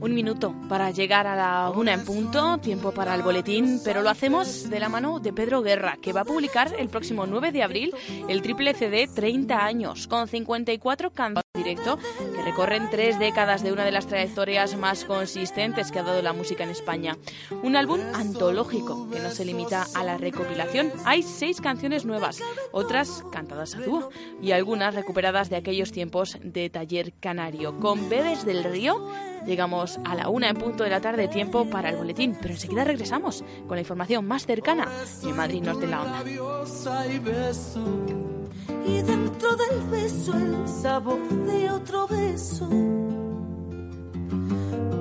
[0.00, 0.54] Un minuto.
[0.68, 4.78] para llegar a la una en punto, tiempo para el boletín, pero lo hacemos de
[4.78, 7.94] la mano de Pedro Guerra, que va a publicar el próximo 9 de abril
[8.28, 11.98] el triple CD 30 años, con 54 canciones directo
[12.34, 16.32] que recorren tres décadas de una de las trayectorias más consistentes que ha dado la
[16.32, 17.16] música en España.
[17.62, 20.92] Un álbum antológico que no se limita a la recopilación.
[21.04, 22.40] Hay seis canciones nuevas,
[22.72, 27.78] otras cantadas a dúo y algunas recuperadas de aquellos tiempos de taller canario.
[27.78, 29.06] Con Bebes del Río
[29.46, 32.84] llegamos a la una en punto de la tarde, tiempo para el boletín, pero enseguida
[32.84, 34.88] regresamos con la información más cercana
[35.22, 36.24] de Madrid Norte en la Onda
[38.86, 42.68] y dentro del beso el sabor de otro beso.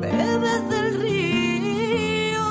[0.01, 2.43] Bebes del río,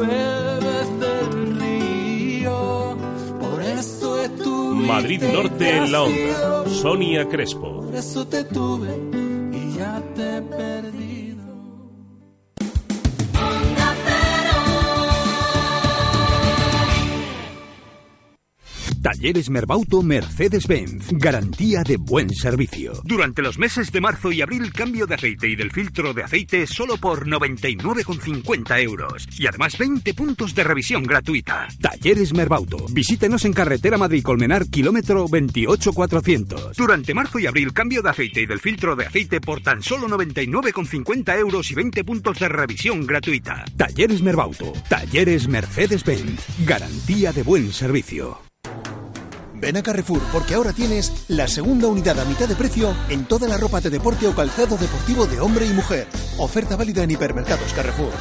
[0.00, 2.96] bebes del río,
[3.40, 4.86] por eso estuve.
[4.86, 6.68] Madrid Norte en la onda.
[6.70, 7.82] Sonia Crespo.
[7.82, 8.96] Por eso te tuve
[9.52, 11.35] y ya te perdí.
[19.06, 21.12] Talleres Merbauto Mercedes-Benz.
[21.12, 22.92] Garantía de buen servicio.
[23.04, 26.66] Durante los meses de marzo y abril, cambio de aceite y del filtro de aceite
[26.66, 29.28] solo por 99,50 euros.
[29.38, 31.68] Y además 20 puntos de revisión gratuita.
[31.80, 32.84] Talleres Merbauto.
[32.90, 36.76] Visítenos en carretera Madrid-Colmenar, kilómetro 28400.
[36.76, 40.08] Durante marzo y abril, cambio de aceite y del filtro de aceite por tan solo
[40.08, 43.64] 99,50 euros y 20 puntos de revisión gratuita.
[43.76, 44.72] Talleres Merbauto.
[44.88, 46.44] Talleres Mercedes-Benz.
[46.66, 48.45] Garantía de buen servicio.
[49.60, 53.48] Ven a Carrefour porque ahora tienes la segunda unidad a mitad de precio en toda
[53.48, 56.06] la ropa de deporte o calzado deportivo de hombre y mujer.
[56.38, 58.12] Oferta válida en hipermercados Carrefour.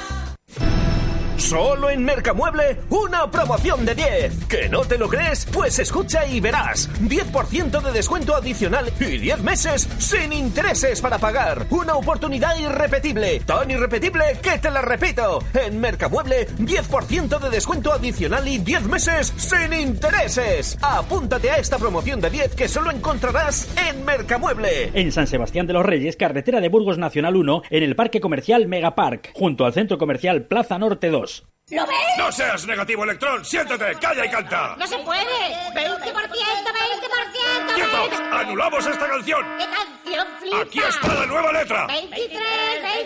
[1.46, 4.46] Solo en Mercamueble, una promoción de 10.
[4.46, 5.46] ¿Que no te lo crees?
[5.54, 6.90] Pues escucha y verás.
[7.02, 11.68] 10% de descuento adicional y 10 meses sin intereses para pagar.
[11.70, 13.42] Una oportunidad irrepetible.
[13.42, 15.38] Tan irrepetible que te la repito.
[15.54, 20.80] En Mercamueble, 10% de descuento adicional y 10 meses sin intereses.
[20.82, 24.90] Apúntate a esta promoción de 10 que solo encontrarás en Mercamueble.
[24.96, 28.68] En San Sebastián de los Reyes, carretera de Burgos Nacional 1, en el Parque Comercial
[28.68, 31.35] Megapark, junto al Centro Comercial Plaza Norte 2.
[31.72, 31.98] ¿Lo ves?
[32.20, 33.44] ¡No seas negativo, Electrón!
[33.44, 33.96] ¡Siéntate!
[33.96, 34.76] ¡Calla y canta!
[34.78, 35.24] ¡No se puede!
[35.24, 35.74] ¡20%!
[35.74, 37.74] ¡20%!
[37.74, 38.12] ¡Quietos!
[38.32, 39.44] ¡Anulamos esta canción!
[39.58, 40.62] ¡Qué canción flipa!
[40.62, 41.88] ¡Aquí está la nueva letra!
[41.88, 42.40] ¡23!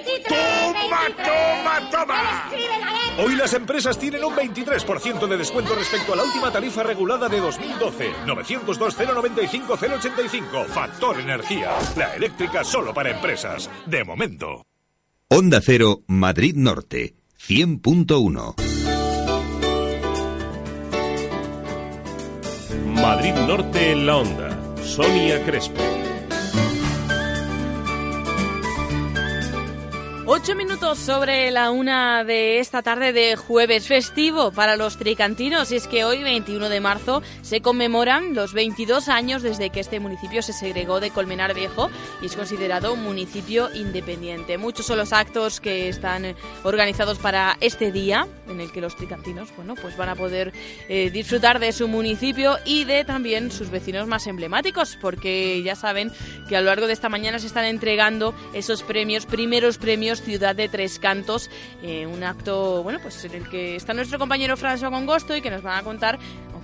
[0.06, 0.28] ¡23!
[0.28, 2.44] ¡Toma, toma, toma!
[2.50, 3.24] Escribe la letra!
[3.24, 7.40] Hoy las empresas tienen un 23% de descuento respecto a la última tarifa regulada de
[7.40, 8.12] 2012.
[8.26, 10.66] 902-095-085.
[10.66, 11.78] Factor Energía.
[11.96, 13.70] La eléctrica solo para empresas.
[13.86, 14.66] De momento.
[15.30, 17.16] Onda Cero, Madrid Norte.
[17.40, 18.54] 100.1
[22.86, 24.76] Madrid Norte en la onda.
[24.84, 25.99] Sonia Crespo.
[30.32, 35.78] Ocho minutos sobre la una de esta tarde de jueves festivo para los tricantinos y
[35.78, 40.44] es que hoy, 21 de marzo, se conmemoran los 22 años desde que este municipio
[40.44, 41.90] se segregó de Colmenar Viejo
[42.22, 44.60] y es considerado un municipio independiente.
[44.60, 49.50] Muchos son los actos que están organizados para este día en el que los tricantinos,
[49.56, 50.54] bueno, pues van a poder
[50.90, 56.12] eh, disfrutar de su municipio y de también sus vecinos más emblemáticos porque ya saben
[56.48, 60.56] que a lo largo de esta mañana se están entregando esos premios, primeros premios Ciudad
[60.56, 61.50] de Tres Cantos,
[61.82, 65.50] eh, un acto bueno pues en el que está nuestro compañero François Congosto y que
[65.50, 66.20] nos van a contar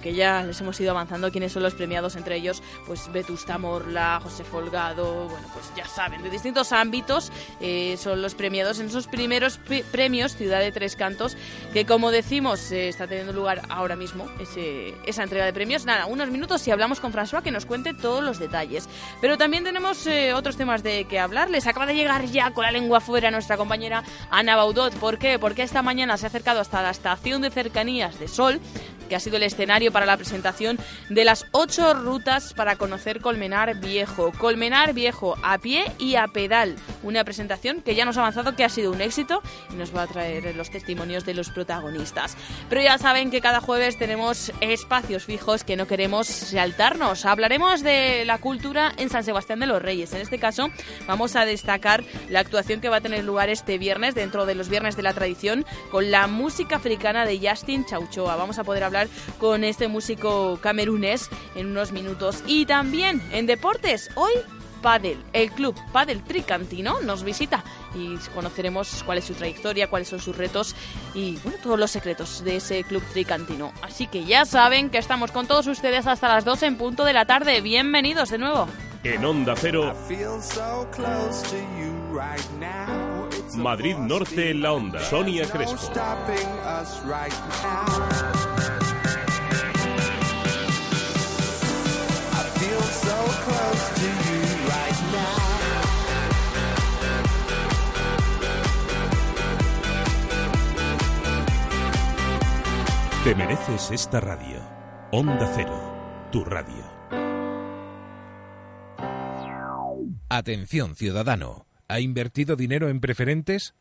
[0.05, 4.19] que ya les hemos ido avanzando quiénes son los premiados, entre ellos, pues Vetusta Morla,
[4.21, 9.07] José Folgado, bueno, pues ya saben, de distintos ámbitos eh, son los premiados en esos
[9.07, 9.59] primeros
[9.91, 11.35] premios Ciudad de Tres Cantos,
[11.73, 15.85] que como decimos, eh, está teniendo lugar ahora mismo ese, esa entrega de premios.
[15.85, 18.87] Nada, unos minutos y hablamos con François que nos cuente todos los detalles.
[19.21, 21.49] Pero también tenemos eh, otros temas de que hablar.
[21.49, 24.93] Les acaba de llegar ya con la lengua fuera nuestra compañera Ana Baudot.
[24.97, 25.39] ¿Por qué?
[25.39, 28.59] Porque esta mañana se ha acercado hasta la estación de cercanías de Sol,
[29.07, 30.77] que ha sido el escenario para la presentación
[31.09, 34.31] de las ocho rutas para conocer Colmenar Viejo.
[34.37, 36.75] Colmenar Viejo a pie y a pedal.
[37.03, 39.41] Una presentación que ya nos ha avanzado que ha sido un éxito
[39.71, 42.37] y nos va a traer los testimonios de los protagonistas.
[42.69, 47.25] Pero ya saben que cada jueves tenemos espacios fijos que no queremos saltarnos.
[47.25, 50.13] Hablaremos de la cultura en San Sebastián de los Reyes.
[50.13, 50.69] En este caso
[51.07, 54.69] vamos a destacar la actuación que va a tener lugar este viernes dentro de los
[54.69, 58.35] viernes de la tradición con la música africana de Justin Chauchoa.
[58.35, 58.94] Vamos a poder hablar
[59.39, 62.43] con este este músico camerunés en unos minutos.
[62.47, 64.31] Y también en deportes, hoy
[64.81, 70.19] Padel, el club Padel Tricantino nos visita y conoceremos cuál es su trayectoria, cuáles son
[70.19, 70.75] sus retos
[71.13, 73.73] y bueno, todos los secretos de ese club tricantino.
[73.81, 77.13] Así que ya saben que estamos con todos ustedes hasta las 12 en punto de
[77.13, 77.60] la tarde.
[77.62, 78.67] Bienvenidos de nuevo.
[79.03, 79.93] En Onda Cero.
[83.58, 84.99] Madrid Norte en la onda.
[85.01, 85.91] Sonia Crespo.
[103.26, 104.62] Te mereces esta radio.
[105.12, 106.86] Onda Cero, tu radio.
[110.30, 111.65] Atención, ciudadano.
[111.88, 113.73] ¿Ha invertido dinero en preferentes?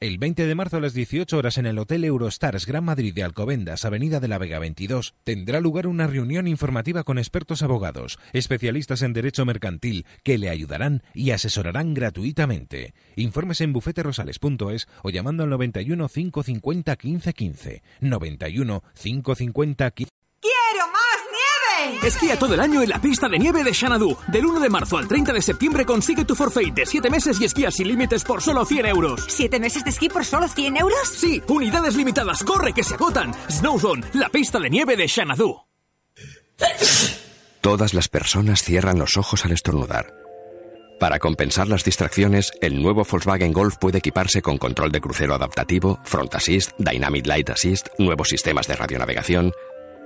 [0.00, 3.22] El 20 de marzo a las 18 horas en el Hotel Eurostars Gran Madrid de
[3.22, 9.02] Alcobendas, Avenida de la Vega 22, tendrá lugar una reunión informativa con expertos abogados, especialistas
[9.02, 12.94] en derecho mercantil, que le ayudarán y asesorarán gratuitamente.
[13.14, 17.82] Informes en bufeterosales.es o llamando al 91 550 1515.
[18.00, 20.19] 91 550 15 ¡Quiero más nieve!
[22.02, 24.16] Esquía todo el año en la pista de nieve de Xanadu.
[24.28, 27.44] Del 1 de marzo al 30 de septiembre consigue tu forfait de 7 meses y
[27.44, 29.24] esquía sin límites por solo 100 euros.
[29.28, 31.08] ¿Siete meses de esquí por solo 100 euros?
[31.08, 32.42] Sí, unidades limitadas.
[32.42, 33.32] ¡Corre que se agotan!
[33.50, 35.56] Snowzone, la pista de nieve de Xanadu.
[37.60, 40.14] Todas las personas cierran los ojos al estornudar.
[40.98, 45.98] Para compensar las distracciones, el nuevo Volkswagen Golf puede equiparse con control de crucero adaptativo,
[46.04, 49.52] Front Assist, Dynamic Light Assist, nuevos sistemas de radionavegación.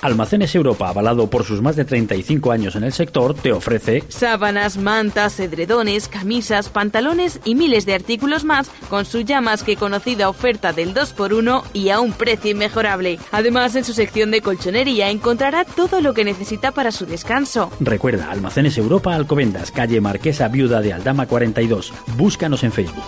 [0.00, 4.76] Almacenes Europa, avalado por sus más de 35 años en el sector, te ofrece sábanas,
[4.76, 10.28] mantas, edredones, camisas, pantalones y miles de artículos más con su ya más que conocida
[10.28, 13.18] oferta del 2x1 y a un precio inmejorable.
[13.32, 17.70] Además, en su sección de colchonería encontrará todo lo que necesita para su descanso.
[17.80, 21.92] Recuerda, Almacenes Europa Alcobendas, calle Marquesa Viuda de Aldama 42.
[22.16, 23.04] Búscanos en Facebook.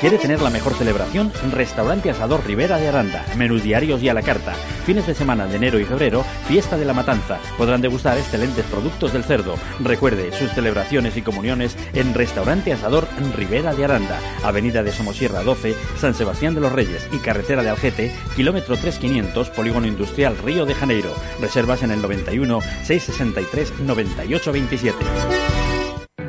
[0.00, 1.30] ¿Quiere tener la mejor celebración?
[1.52, 3.22] Restaurante Asador Rivera de Aranda.
[3.36, 4.54] Menús diarios y a la carta.
[4.86, 7.38] Fines de semana de enero y febrero, fiesta de la matanza.
[7.58, 9.56] Podrán degustar excelentes productos del cerdo.
[9.78, 14.18] Recuerde sus celebraciones y comuniones en Restaurante Asador Rivera de Aranda.
[14.42, 19.50] Avenida de Somosierra 12, San Sebastián de los Reyes y Carretera de Algete, kilómetro 3500,
[19.50, 21.14] Polígono Industrial Río de Janeiro.
[21.42, 25.69] Reservas en el 91 663 9827.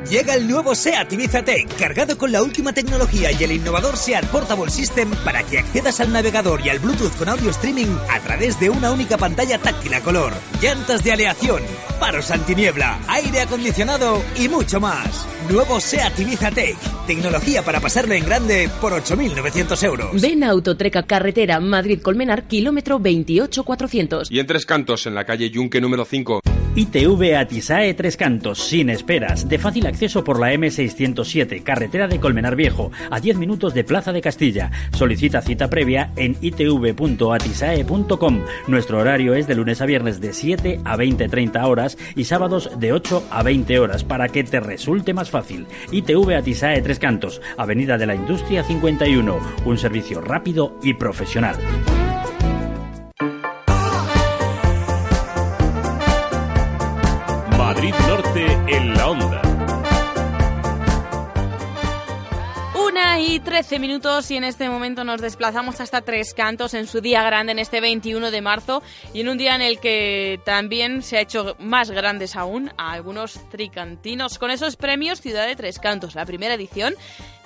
[0.08, 4.26] Llega el nuevo SEAT Ibiza Tech, cargado con la última tecnología y el innovador SEAT
[4.26, 8.58] Portable System para que accedas al navegador y al Bluetooth con audio streaming a través
[8.60, 11.62] de una única pantalla táctil a color, llantas de aleación,
[11.98, 15.26] faros antiniebla, aire acondicionado y mucho más.
[15.52, 20.22] Nuevo SEAT Ibiza Tech, tecnología para pasarlo en grande por 8.900 euros.
[20.22, 24.30] Ven a Autotreca Carretera Madrid-Colmenar, kilómetro 28400.
[24.30, 26.40] Y en Tres Cantos, en la calle Yunque número 5.
[26.74, 32.56] ITV Atisae Tres Cantos, sin esperas, de fácil acceso por la M607, carretera de Colmenar
[32.56, 34.70] Viejo, a 10 minutos de Plaza de Castilla.
[34.96, 38.40] Solicita cita previa en itv.atisae.com.
[38.68, 42.94] Nuestro horario es de lunes a viernes de 7 a 20-30 horas y sábados de
[42.94, 45.41] 8 a 20 horas para que te resulte más fácil.
[45.90, 51.56] ITV Atisae Tres Cantos, Avenida de la Industria 51, un servicio rápido y profesional.
[63.24, 67.22] Y 13 minutos y en este momento nos desplazamos hasta Tres Cantos en su día
[67.22, 68.82] grande en este 21 de marzo
[69.14, 72.92] y en un día en el que también se ha hecho más grandes aún a
[72.92, 76.94] algunos tricantinos con esos premios Ciudad de Tres Cantos, la primera edición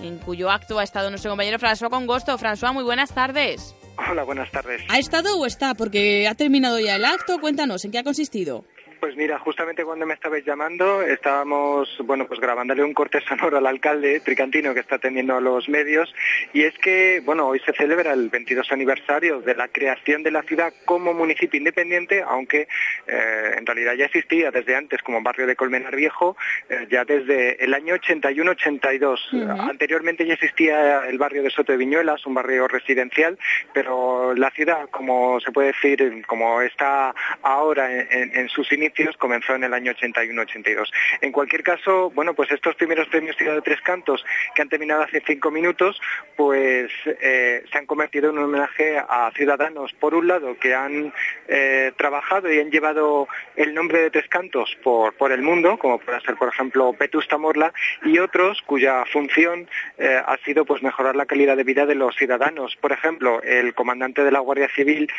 [0.00, 2.38] en cuyo acto ha estado nuestro compañero François Congosto.
[2.38, 3.74] François, muy buenas tardes.
[4.10, 4.82] Hola, buenas tardes.
[4.88, 5.74] ¿Ha estado o está?
[5.74, 7.38] Porque ha terminado ya el acto.
[7.38, 8.64] Cuéntanos, ¿en qué ha consistido?
[9.06, 13.66] Pues mira, justamente cuando me estabais llamando estábamos, bueno, pues grabándole un corte sonoro al
[13.68, 16.12] alcalde tricantino que está atendiendo a los medios
[16.52, 20.42] y es que, bueno, hoy se celebra el 22 aniversario de la creación de la
[20.42, 22.66] ciudad como municipio independiente, aunque
[23.06, 26.36] eh, en realidad ya existía desde antes como barrio de Colmenar Viejo,
[26.68, 29.70] eh, ya desde el año 81-82.
[29.70, 33.38] Anteriormente ya existía el barrio de Soto de Viñuelas, un barrio residencial,
[33.72, 39.54] pero la ciudad, como se puede decir, como está ahora en, en sus inicios, comenzó
[39.54, 40.88] en el año 81-82.
[41.20, 44.24] En cualquier caso, bueno, pues estos primeros premios Ciudad de Tres Cantos,
[44.54, 46.00] que han terminado hace cinco minutos,
[46.36, 46.90] pues
[47.20, 51.12] eh, se han convertido en un homenaje a ciudadanos, por un lado, que han
[51.48, 55.98] eh, trabajado y han llevado el nombre de Tres Cantos por, por el mundo, como
[55.98, 57.72] puede ser, por ejemplo, Vetusta Morla,
[58.02, 59.68] y otros cuya función
[59.98, 62.76] eh, ha sido pues mejorar la calidad de vida de los ciudadanos.
[62.76, 65.10] Por ejemplo, el comandante de la Guardia Civil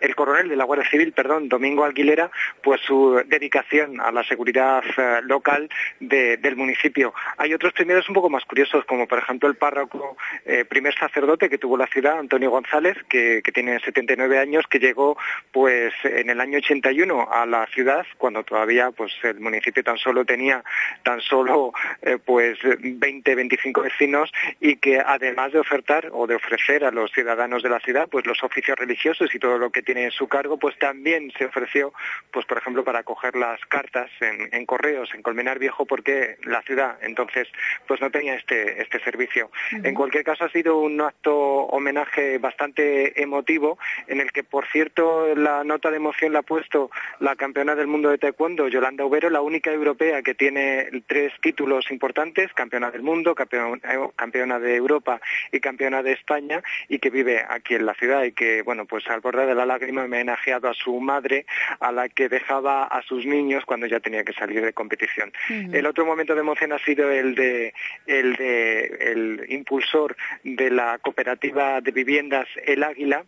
[0.00, 2.30] el coronel de la Guardia Civil, perdón, Domingo Aguilera,
[2.62, 5.68] pues su dedicación a la seguridad eh, local
[6.00, 7.14] del municipio.
[7.36, 11.48] Hay otros primeros un poco más curiosos, como por ejemplo el párroco, eh, primer sacerdote
[11.48, 15.18] que tuvo la ciudad, Antonio González, que, tiene 79 años, que llegó
[15.50, 20.24] pues en el año 81 a la ciudad, cuando todavía pues el municipio tan solo
[20.24, 20.62] tenía
[21.02, 21.72] tan solo
[22.02, 24.30] eh, pues 20, 25 vecinos
[24.60, 28.24] y que además de ofertar o de ofrecer a los ciudadanos de la ciudad pues
[28.24, 31.92] los oficios religiosos y todo lo que tiene en su cargo, pues también se ofreció,
[32.30, 36.96] pues por ejemplo, para coger las cartas en, correos en Colmenar Viejo, porque la ciudad
[37.02, 37.48] entonces
[37.88, 39.50] pues no tenía este, este servicio.
[39.82, 45.34] En cualquier caso ha sido un acto homenaje bastante emotivo, en el que por cierto
[45.34, 49.28] la nota de emoción la ha puesto la campeona del mundo de taekwondo, Yolanda Ubero,
[49.28, 55.20] la única europea que tiene tres títulos importantes, campeona del mundo, campeona de Europa
[55.50, 59.04] y campeona de España, y que vive aquí en la ciudad y que, bueno, pues
[59.08, 61.46] al borde de la lágrima homenajeado a su madre,
[61.80, 65.32] a la que dejaba a sus niños cuando ya tenía que salir de competición.
[65.48, 67.72] El otro momento de emoción ha sido el de
[68.06, 73.24] el de el impulsor de la cooperativa de viviendas El Águila,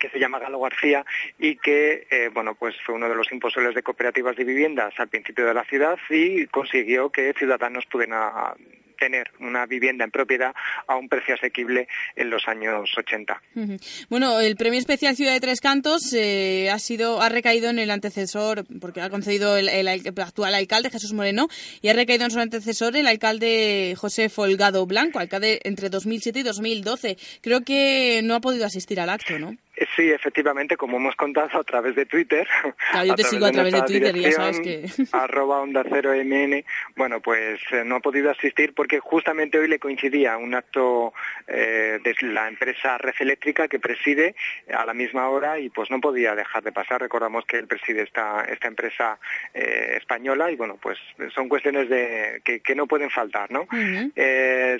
[0.00, 1.04] que se llama Galo García
[1.38, 5.08] y que eh, bueno pues fue uno de los impulsores de cooperativas de viviendas al
[5.08, 8.32] principio de la ciudad y consiguió que ciudadanos pudieran
[9.00, 10.54] tener una vivienda en propiedad
[10.86, 13.42] a un precio asequible en los años 80.
[14.08, 17.90] Bueno, el premio especial Ciudad de Tres Cantos eh, ha sido ha recaído en el
[17.90, 21.48] antecesor, porque ha concedido el, actual alcalde Jesús Moreno
[21.80, 26.42] y ha recaído en su antecesor el alcalde José Folgado Blanco, alcalde entre 2007 y
[26.42, 27.16] 2012.
[27.40, 29.56] Creo que no ha podido asistir al acto, ¿no?
[29.96, 32.46] Sí, efectivamente, como hemos contado a través de Twitter.
[33.04, 34.84] yo te sigo a través de Twitter y ya sabes que.
[35.12, 36.64] arroba onda cero MN.
[36.96, 41.14] Bueno, pues eh, no ha podido asistir porque justamente hoy le coincidía un acto
[41.46, 44.34] eh, de la empresa Red Eléctrica que preside
[44.72, 47.00] a la misma hora y pues no podía dejar de pasar.
[47.00, 49.18] Recordamos que él preside esta, esta empresa
[49.54, 50.98] eh, española y bueno, pues
[51.34, 53.66] son cuestiones de que, no pueden faltar, ¿no?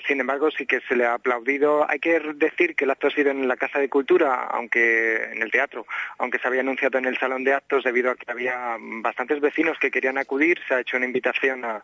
[0.07, 1.85] sin embargo, sí que se le ha aplaudido.
[1.89, 4.90] Hay que decir que el acto ha sido en la Casa de Cultura, aunque
[5.31, 5.85] en el teatro,
[6.17, 9.77] aunque se había anunciado en el salón de actos debido a que había bastantes vecinos
[9.79, 11.83] que querían acudir, se ha hecho una invitación a,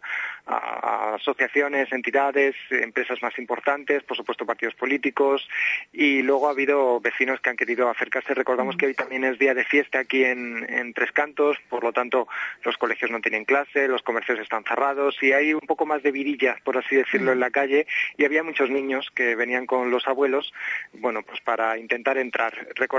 [1.15, 5.47] asociaciones, entidades, empresas más importantes, por supuesto partidos políticos,
[5.91, 8.33] y luego ha habido vecinos que han querido acercarse.
[8.33, 12.27] Recordamos que hoy también es día de fiesta aquí en, Tres Cantos, por lo tanto
[12.63, 16.11] los colegios no tienen clase, los comercios están cerrados y hay un poco más de
[16.11, 17.85] virilla, por así decirlo, en la calle,
[18.17, 20.53] y había muchos niños que venían con los abuelos,
[20.93, 22.67] bueno, pues para intentar entrar.
[22.75, 22.96] Recordamos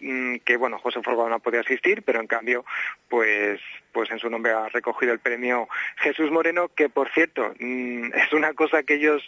[0.00, 2.64] mm, que bueno José Folgado no podía asistir, pero en cambio
[3.08, 3.60] pues
[3.92, 8.32] pues en su nombre ha recogido el premio Jesús Moreno, que por cierto mm, es
[8.32, 9.22] una cosa que ellos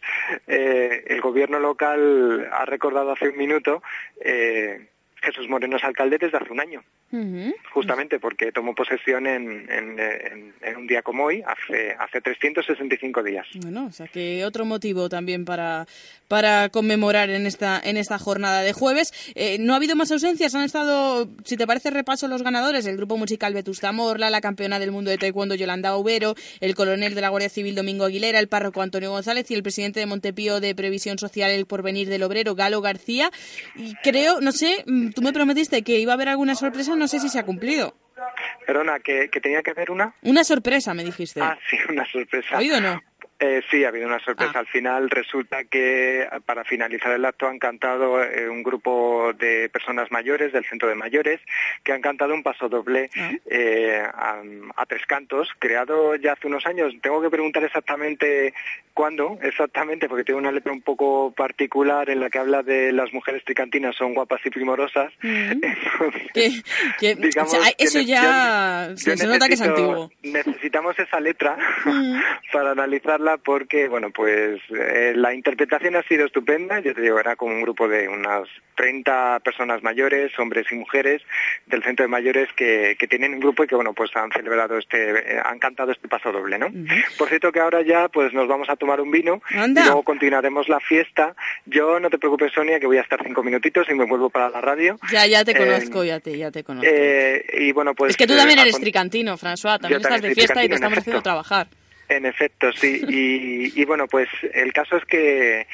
[0.46, 3.82] eh, el gobierno local ha recordado hace un minuto.
[4.20, 4.88] Eh,
[5.22, 6.82] Jesús Moreno es alcalde desde hace un año,
[7.72, 13.46] justamente porque tomó posesión en, un día como hoy, hace, hace 365 días.
[13.62, 15.86] Bueno, o sea que otro motivo también para,
[16.28, 19.12] para conmemorar en esta, en esta jornada de jueves.
[19.34, 22.96] Eh, no ha habido más ausencias, han estado, si te parece, repaso los ganadores, el
[22.96, 27.20] grupo musical Vetusta Morla, la campeona del mundo de taekwondo Yolanda Ubero, el coronel de
[27.20, 30.74] la Guardia Civil Domingo Aguilera, el párroco Antonio González y el presidente de Montepío de
[30.74, 33.30] Previsión Social El Porvenir del Obrero, Galo García.
[33.76, 37.08] Y creo, no sé, mm, tú me prometiste que iba a haber alguna sorpresa, no
[37.08, 37.94] sé si se ha cumplido.
[38.66, 40.14] Perdona, que, que tenía que haber una.
[40.22, 41.40] Una sorpresa, me dijiste.
[41.40, 42.58] Ah, sí, una sorpresa.
[42.58, 43.02] ¿Oído o no?
[43.44, 44.52] Eh, sí, ha habido una sorpresa.
[44.54, 44.60] Ah.
[44.60, 50.12] Al final resulta que para finalizar el acto han cantado eh, un grupo de personas
[50.12, 51.40] mayores del centro de mayores
[51.82, 53.32] que han cantado un paso doble ah.
[53.46, 56.94] eh, a, tres cantos, creado ya hace unos años.
[57.02, 58.54] Tengo que preguntar exactamente
[58.94, 63.12] cuándo, exactamente, porque tiene una letra un poco particular en la que habla de las
[63.12, 65.12] mujeres tricantinas son guapas y primorosas.
[65.20, 65.62] Mm.
[67.78, 70.12] eso ya se, nota que es antiguo.
[70.22, 72.20] Necesitamos esa letra mm.
[72.52, 76.80] para analizarla porque, bueno, pues eh, la interpretación ha sido estupenda.
[76.80, 81.22] Yo te digo, era como un grupo de unas 30 personas mayores, hombres y mujeres,
[81.66, 84.78] del centro de mayores que, que tienen un grupo y que, bueno, pues han celebrado
[84.78, 86.68] este, eh, han cantado este paso doble, ¿no?
[87.18, 90.68] Por cierto que ahora ya, pues nos vamos a tomar un vino y luego continuaremos
[90.68, 91.34] la fiesta.
[91.66, 94.50] Yo, no te preocupes, Sonia, que voy a estar cinco minutitos y me vuelvo para
[94.50, 94.96] la radio.
[95.10, 96.90] Ya, ya te conozco, ya te, ya te conozco.
[96.90, 98.10] Eh, y bueno, pues...
[98.10, 101.22] Es que tú también eres tricantino, François, también estás de fiesta y te estamos haciendo
[101.22, 101.68] trabajar.
[102.12, 103.02] En efecto, sí.
[103.74, 105.66] Y, bueno, pues el caso es que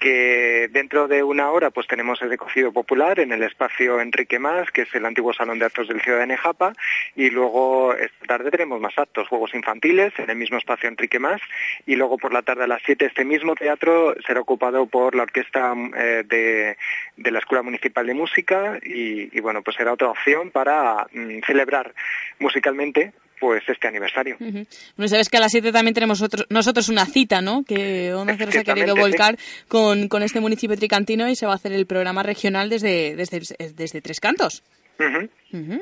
[0.00, 4.70] que dentro de una hora pues tenemos el cocido popular en el espacio Enrique Más,
[4.70, 6.74] que es el antiguo salón de actos del Ciudad de Nejapa,
[7.16, 11.40] y luego esta tarde tenemos más actos, juegos infantiles en el mismo espacio Enrique Más,
[11.86, 15.22] y luego por la tarde a las 7 este mismo teatro será ocupado por la
[15.22, 16.76] orquesta eh,
[17.16, 21.94] de, la Escuela Municipal de Música, y, bueno, pues será otra opción para mm, celebrar
[22.40, 23.14] musicalmente
[23.44, 24.38] pues este aniversario.
[24.38, 27.62] Bueno, sabes que a las 7 también tenemos nosotros una cita, ¿no?
[27.62, 29.36] Que Onda Cero se ha querido volcar
[29.68, 33.42] con, con este municipio tricantino y se va a hacer el programa regional desde, desde,
[33.74, 34.62] desde Tres Cantos.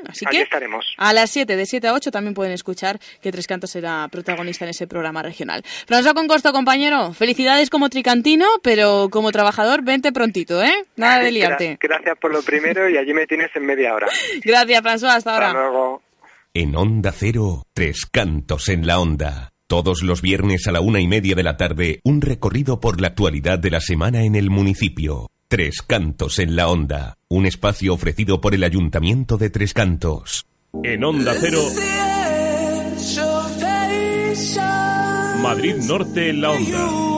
[0.09, 0.93] Así que estaremos.
[0.99, 4.65] a las 7, de 7 a 8 también pueden escuchar que Tres Cantos será protagonista
[4.65, 5.63] en ese programa regional.
[5.87, 10.85] François Concosto, compañero, felicidades como tricantino, pero como trabajador, vente prontito, ¿eh?
[10.97, 11.79] Nada de liarte.
[11.81, 14.09] Gracias por lo primero y allí me tienes en media hora.
[14.45, 15.47] Gracias, François, hasta ahora.
[15.51, 16.03] Hasta luego.
[16.55, 19.55] En Onda Cero, Tres Cantos en la Onda.
[19.67, 23.09] Todos los viernes a la una y media de la tarde, un recorrido por la
[23.09, 25.31] actualidad de la semana en el municipio.
[25.49, 27.17] Tres Cantos en la Onda.
[27.29, 30.45] Un espacio ofrecido por el Ayuntamiento de Tres Cantos.
[30.83, 31.63] En Onda Cero.
[35.43, 37.13] Madrid Norte en la Onda.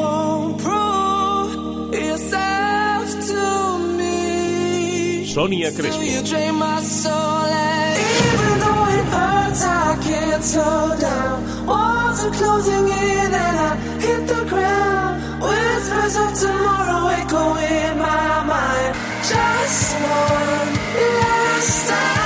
[5.27, 7.34] Sonia Crespo.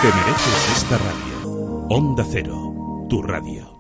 [0.00, 1.86] Te mereces esta radio.
[1.90, 3.77] Onda Cero, tu radio.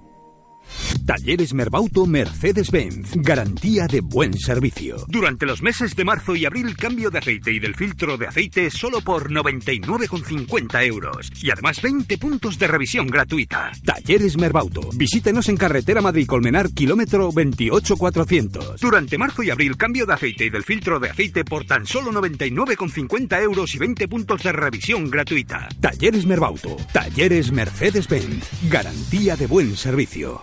[1.06, 3.12] Talleres Merbauto Mercedes-Benz.
[3.16, 4.96] Garantía de buen servicio.
[5.08, 8.70] Durante los meses de marzo y abril, cambio de aceite y del filtro de aceite
[8.70, 11.30] solo por 99,50 euros.
[11.42, 13.72] Y además 20 puntos de revisión gratuita.
[13.84, 14.90] Talleres Merbauto.
[14.94, 18.80] Visítenos en carretera Madrid-Colmenar, kilómetro 28400.
[18.80, 22.12] Durante marzo y abril, cambio de aceite y del filtro de aceite por tan solo
[22.12, 25.68] 99,50 euros y 20 puntos de revisión gratuita.
[25.80, 26.76] Talleres Merbauto.
[26.92, 28.48] Talleres Mercedes-Benz.
[28.68, 30.42] Garantía de buen servicio.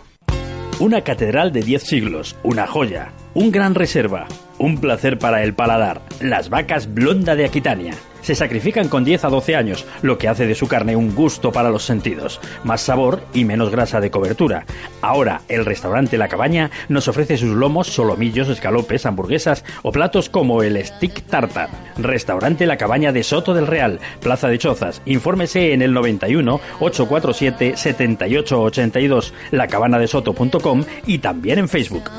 [0.77, 4.25] Una catedral de 10 siglos, una joya, un gran reserva,
[4.57, 7.93] un placer para el paladar, las vacas blonda de Aquitania
[8.25, 11.51] se sacrifican con 10 a 12 años, lo que hace de su carne un gusto
[11.51, 14.65] para los sentidos, más sabor y menos grasa de cobertura.
[15.01, 20.63] Ahora, el restaurante La Cabaña nos ofrece sus lomos, solomillos, escalopes, hamburguesas o platos como
[20.63, 21.69] el stick tartar.
[21.97, 25.03] Restaurante La Cabaña de Soto del Real, Plaza de Chozas.
[25.05, 32.09] Infórmese en el 91 847 7882, lacabanadesoto.com y también en Facebook.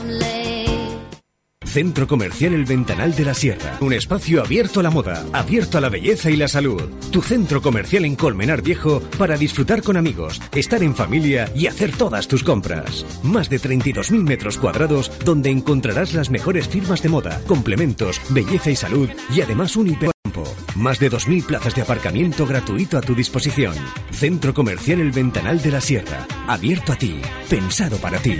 [1.66, 3.76] Centro Comercial El Ventanal de la Sierra.
[3.80, 6.82] Un espacio abierto a la moda, abierto a la belleza y la salud.
[7.10, 11.92] Tu centro comercial en Colmenar Viejo para disfrutar con amigos, estar en familia y hacer
[11.92, 13.04] todas tus compras.
[13.22, 18.76] Más de 32.000 metros cuadrados donde encontrarás las mejores firmas de moda, complementos, belleza y
[18.76, 20.44] salud y además un hipercampo.
[20.76, 23.74] Más de 2.000 plazas de aparcamiento gratuito a tu disposición.
[24.12, 26.26] Centro Comercial El Ventanal de la Sierra.
[26.46, 27.20] Abierto a ti.
[27.48, 28.36] Pensado para ti.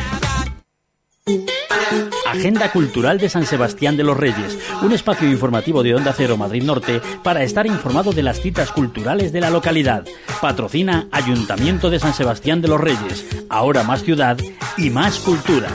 [2.27, 6.63] Agenda Cultural de San Sebastián de los Reyes, un espacio informativo de Onda Cero Madrid
[6.63, 10.05] Norte para estar informado de las citas culturales de la localidad.
[10.41, 14.39] Patrocina Ayuntamiento de San Sebastián de los Reyes, ahora más ciudad
[14.77, 15.69] y más cultura.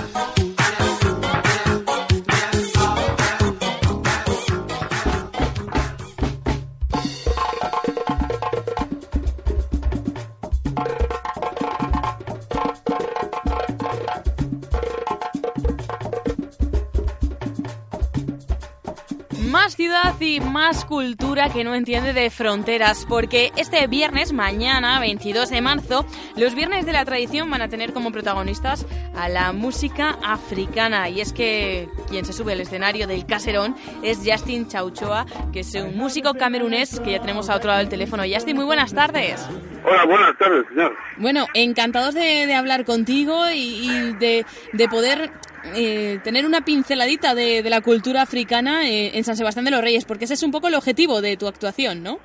[20.19, 26.05] Y más cultura que no entiende de fronteras, porque este viernes, mañana, 22 de marzo,
[26.38, 31.09] los viernes de la tradición van a tener como protagonistas a la música africana.
[31.09, 35.73] Y es que quien se sube al escenario del caserón es Justin Chauchoa, que es
[35.73, 38.21] un músico camerunés que ya tenemos a otro lado del teléfono.
[38.32, 39.43] Justin, muy buenas tardes.
[39.84, 40.95] Hola, buenas tardes, señor.
[41.17, 45.32] Bueno, encantados de, hablar contigo y, de, de poder
[45.76, 50.05] eh, tener una pinceladita de, la cultura africana eh, en San Sebastián de los Reyes,
[50.05, 52.20] porque ese es un poco el objetivo de tu actuación, ¿no?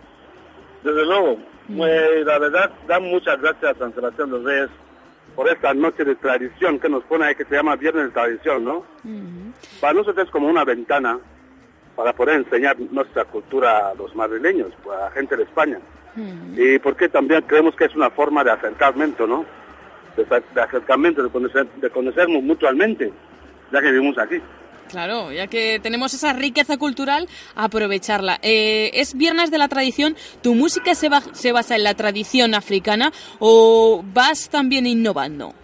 [0.83, 1.37] Desde luego.
[1.69, 1.77] Mm.
[1.77, 4.71] Pues, la verdad, dan muchas gracias a San Sebastián de los Reyes
[5.35, 8.65] por esta noche de tradición que nos pone ahí, que se llama Viernes de Tradición,
[8.65, 8.85] ¿no?
[9.03, 9.51] Mm.
[9.81, 11.19] Para nosotros es como una ventana
[11.95, 15.79] para poder enseñar nuestra cultura a los madrileños, a la gente de España.
[16.15, 16.55] Mm.
[16.57, 19.45] Y porque también creemos que es una forma de acercamiento, ¿no?
[20.17, 23.13] De, acercamiento, de, conocer, de conocernos mutuamente,
[23.73, 24.37] ya que vivimos aquí.
[24.89, 28.39] Claro, ya que tenemos esa riqueza cultural, aprovecharla.
[28.43, 30.17] Eh, ¿Es Viernes de la Tradición?
[30.43, 33.11] ¿Tu música se, se basa en la tradición africana
[33.41, 35.55] o vas también innovando?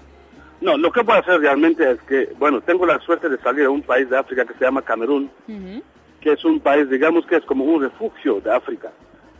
[0.60, 3.70] No, lo que puedo hacer realmente es que, bueno, tengo la suerte de salir a
[3.70, 5.30] un país de África que se llama Camerún
[6.22, 8.90] que es un país, digamos que es como un refugio de África.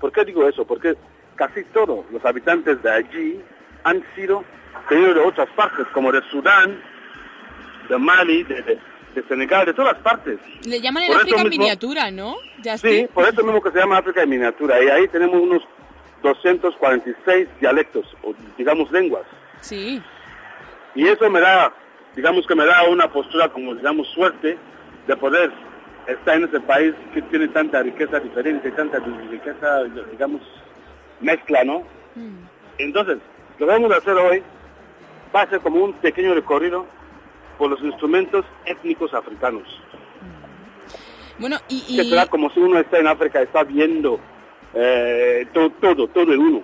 [0.00, 0.66] ¿Por qué digo eso?
[0.66, 0.94] Porque
[1.36, 3.40] casi todos los habitantes de allí
[3.84, 4.44] han sido
[4.88, 6.80] venidos de otras partes, como de Sudán,
[7.88, 8.78] de Mali, de,
[9.28, 10.38] Senegal, de todas partes.
[10.64, 12.36] Le llaman el África miniatura, ¿no?
[12.76, 14.82] sí, por eso mismo que se llama África en miniatura.
[14.82, 15.62] Y ahí tenemos unos
[16.22, 19.24] 246 dialectos, o digamos lenguas.
[19.60, 20.02] Sí.
[20.94, 21.72] Y eso me da,
[22.14, 24.56] digamos que me da una postura como, digamos, suerte
[25.06, 25.52] de poder
[26.06, 30.42] estar en ese país que tiene tanta riqueza diferente, tanta riqueza, digamos,
[31.20, 31.80] mezcla, ¿no?
[32.14, 32.44] Mm.
[32.78, 33.18] Entonces,
[33.58, 34.42] lo que vamos a hacer hoy
[35.34, 36.86] va a ser como un pequeño recorrido
[37.58, 39.68] por los instrumentos étnicos africanos.
[41.38, 44.20] Bueno, y, Que será como si uno está en África, está viendo
[44.74, 46.62] eh, todo, todo, todo el uno.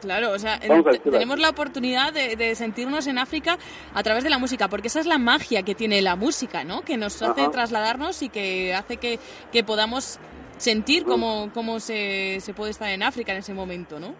[0.00, 3.58] Claro, o sea, tenemos la oportunidad de, sentirnos en África
[3.94, 6.82] a través de la música, porque esa es la magia que tiene la música, ¿no?
[6.82, 10.18] Que nos hace trasladarnos y que hace que, podamos
[10.58, 14.14] sentir cómo, cómo se, se puede estar en África en ese momento, ¿no?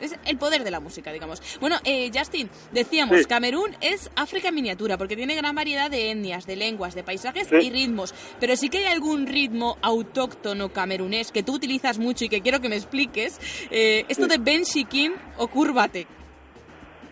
[0.00, 1.42] Es el poder de la música, digamos.
[1.60, 6.46] Bueno, eh, Justin, decíamos, Camerún es África en miniatura, porque tiene gran variedad de etnias,
[6.46, 8.14] de lenguas, de paisajes y ritmos.
[8.40, 12.60] Pero sí que hay algún ritmo autóctono camerunés que tú utilizas mucho y que quiero
[12.60, 13.40] que me expliques.
[13.70, 16.06] Eh, esto de Ben Shikim o Kurbate.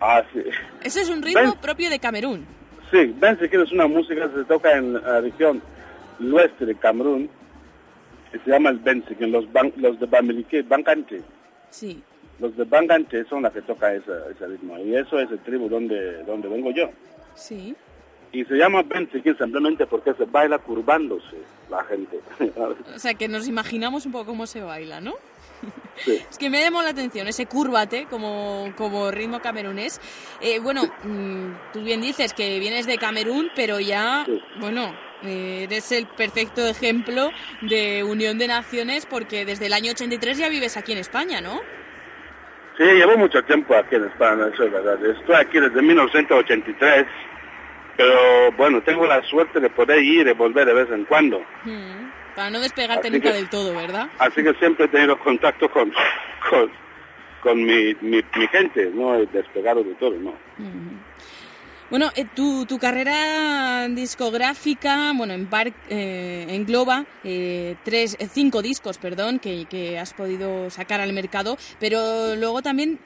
[0.01, 0.41] Ah, sí.
[0.83, 2.47] Ese es un ritmo propio de Camerún.
[2.91, 5.63] Sí, Ben Shikim es una música que se toca en la región
[6.33, 7.31] oeste de Camerún,
[8.33, 9.45] que se llama el Ben Shikim, los,
[9.77, 11.23] los de Bamileke, Bancante.
[11.71, 12.03] Sí
[12.41, 14.79] los de Bangante son las que tocan ese, ese, ritmo.
[14.79, 16.91] Y eso es el tribu donde, donde vengo yo.
[17.35, 17.75] Sí.
[18.33, 21.37] Y se llama Benzikin simplemente porque se baila curvándose
[21.69, 22.21] la gente.
[22.95, 25.15] o sea, que nos imaginamos un poco cómo se baila, ¿no?
[26.05, 26.19] Sí.
[26.31, 30.01] Es que me llamó la atención ese curvate como, como ritmo camerunés.
[30.41, 34.25] Eh, bueno, mm, tú bien dices que vienes de Camerún, pero ya,
[34.61, 37.31] bueno, eh, eres el perfecto ejemplo
[37.61, 41.61] de unión de naciones porque desde el año 83 ya vives aquí en España, ¿no?
[42.81, 45.05] Sí, llevo mucho tiempo aquí en España, eso es verdad.
[45.05, 47.05] Estoy aquí desde 1983,
[47.95, 51.41] pero bueno, tengo la suerte de poder ir y volver de vez en cuando.
[51.63, 54.09] Hmm, para no despegarte nunca del todo, ¿verdad?
[54.19, 55.93] Así que siempre he tenido contacto con,
[57.43, 60.33] con, mi, mi, gente, no he despegado de todo, ¿no?
[60.57, 61.10] Hmm.
[61.91, 65.49] Bueno, eh, tu, tu, carrera discográfica, bueno, en
[65.89, 71.59] eh, engloba eh, tres, eh, cinco discos, perdón, que, que, has podido sacar al mercado,
[71.81, 73.01] pero luego también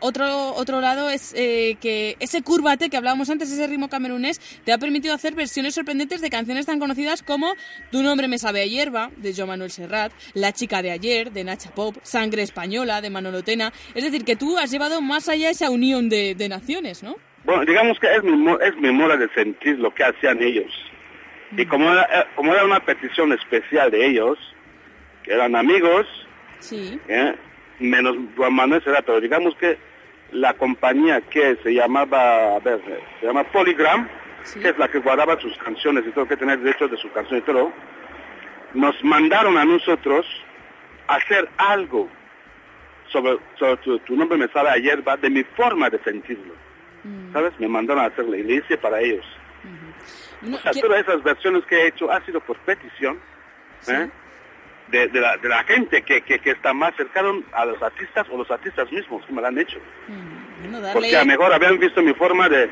[0.00, 4.78] otro otro lado es que ese curvate que hablábamos antes, ese ritmo camerunés, te ha
[4.78, 7.52] permitido hacer versiones sorprendentes de canciones tan conocidas como
[7.92, 11.44] Tu nombre me sabe a hierba, de Joan Manuel Serrat, La chica de ayer, de
[11.44, 13.72] Nacha Pop, Sangre española, de Manolo Tena.
[13.94, 17.14] Es decir, que tú has llevado más allá esa unión de, de naciones, ¿no?
[17.44, 20.72] Bueno, digamos que es mi, es mi moda de sentir lo que hacían ellos.
[21.56, 24.38] Y como era, eh, como era una petición especial de ellos,
[25.22, 26.06] que eran amigos,
[26.58, 26.98] sí.
[27.08, 27.34] ¿eh?
[27.78, 29.78] menos Juan Manuel será, pero digamos que
[30.32, 32.80] la compañía que se llamaba, a ver,
[33.20, 34.08] se llama Polygram,
[34.60, 37.42] que es la que guardaba sus canciones y todo, que tenía derecho de sus canciones
[37.42, 37.72] y todo,
[38.74, 40.26] nos mandaron a nosotros
[41.06, 42.08] hacer algo
[43.08, 43.38] sobre,
[44.06, 46.54] tu, nombre me sabe ayer, va de mi forma de sentirlo.
[47.04, 47.32] Mm.
[47.32, 47.52] ¿Sabes?
[47.58, 49.24] Me mandaron a hacerle y le hice para ellos.
[50.80, 53.18] todas esas versiones que he hecho ha sido por petición
[53.88, 54.08] ¿eh?
[54.88, 58.50] de, la, de, la, gente que, que, está más cercano a los artistas o los
[58.50, 59.78] artistas mismos que me lo han hecho.
[60.08, 60.92] Mm.
[60.92, 62.70] Porque a lo mejor habían visto mi forma de,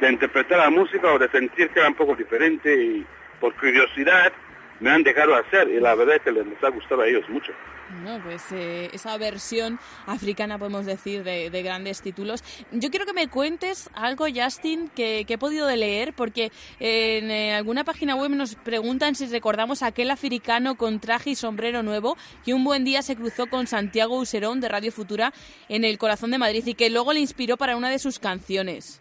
[0.00, 3.06] de interpretar la música o de sentir que era un poco diferente y
[3.40, 4.32] por curiosidad
[4.80, 7.52] me han dejado hacer y la verdad es que les, ha gustado a ellos mucho.
[7.90, 12.44] No, pues eh, esa versión africana, podemos decir, de, grandes títulos.
[12.70, 17.84] Yo quiero que me cuentes algo, Justin, que, he podido leer, porque en eh, alguna
[17.84, 22.64] página web nos preguntan si recordamos aquel africano con traje y sombrero nuevo que un
[22.64, 25.32] buen día se cruzó con Santiago Userón de Radio Futura
[25.68, 29.00] en el corazón de Madrid y que luego le inspiró para una de sus canciones.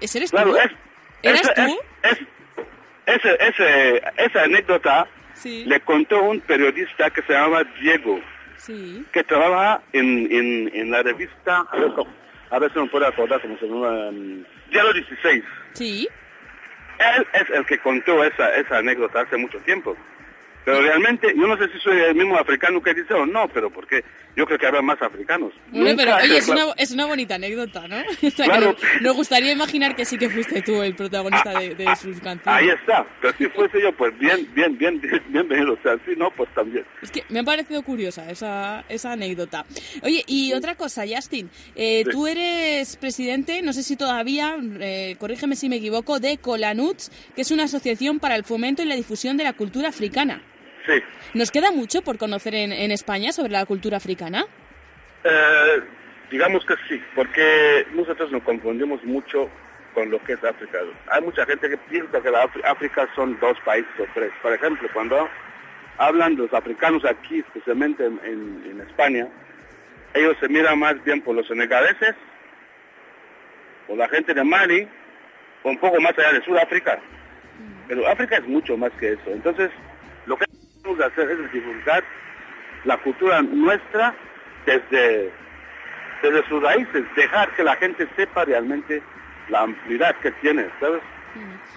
[0.00, 0.56] ¿Ese eres tú?
[1.22, 1.78] ¿Eres tú?
[3.06, 5.06] ese, ese, esa anécdota
[5.44, 8.20] le contó un periodista que se llama Diego,
[9.12, 11.66] que trabaja en, en, en, la revista,
[12.50, 14.10] a ver, si me puedo acordar cómo se llama,
[14.70, 15.44] Diario 16.
[15.72, 16.08] Sí.
[16.98, 19.96] Él es el que contó esa, esa anécdota hace mucho tiempo.
[20.64, 23.70] Pero realmente, yo no sé si soy el mismo africano que dice o no, pero
[23.70, 24.04] porque
[24.36, 25.52] yo creo que habrá más africanos.
[25.70, 27.96] Bueno, pero oye, es una, es una, bonita anécdota, ¿no?
[28.36, 28.76] Claro.
[29.00, 32.46] nos gustaría imaginar que sí que fuiste tú el protagonista de, de, sus canciones.
[32.46, 35.74] Ahí está, pero si fuese yo, pues bien, bien, bien, bienvenido.
[35.74, 36.84] O sea, si no, pues también.
[37.02, 39.64] Es que me ha parecido curiosa esa, esa anécdota.
[40.02, 45.56] Oye, y otra cosa, Justin, eh, tú eres presidente, no sé si todavía, eh, corrígeme
[45.56, 49.36] si me equivoco, de Colanuts, que es una asociación para el fomento y la difusión
[49.36, 50.42] de la cultura africana.
[50.86, 51.02] Sí.
[51.34, 54.44] ¿Nos queda mucho por conocer en, en España sobre la cultura africana?
[55.24, 55.82] Eh,
[56.30, 59.50] digamos que sí, porque nosotros nos confundimos mucho
[59.94, 60.78] con lo que es África.
[61.10, 64.32] Hay mucha gente que piensa que la África son dos países o tres.
[64.40, 65.28] Por ejemplo, cuando
[65.98, 69.28] hablan los africanos aquí, especialmente en, España,
[70.14, 72.14] ellos se miran más bien por los senegaleses,
[73.86, 74.88] por la gente de Mali,
[75.62, 76.98] o un poco más allá de Sudáfrica.
[77.88, 79.30] Pero África es mucho más que eso.
[79.30, 79.70] Entonces,
[80.26, 80.44] lo que
[80.96, 82.04] que hacer es divulgar
[82.84, 84.14] la cultura nuestra
[84.66, 85.30] desde,
[86.22, 89.02] desde sus raíces, dejar que la gente sepa realmente
[89.48, 91.02] la amplitud que tiene, ¿sabes?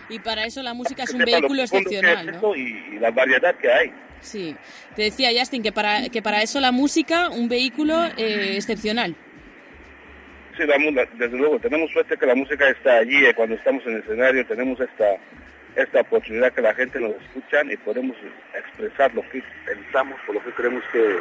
[0.10, 2.56] Y para eso la música es un vehículo excepcional, ¿no?
[2.56, 3.94] Y, la variedad que hay.
[4.20, 4.56] Sí.
[4.96, 9.16] Te decía Justin que para, que para eso la música, un vehículo eh, excepcional.
[10.58, 10.64] Sí,
[11.18, 14.46] desde luego, tenemos suerte que la música está allí, eh, cuando estamos en el escenario
[14.46, 15.18] tenemos esta
[15.76, 18.16] esta oportunidad que la gente nos escucha y podemos
[18.54, 21.18] expresar lo que pensamos o lo que creemos que,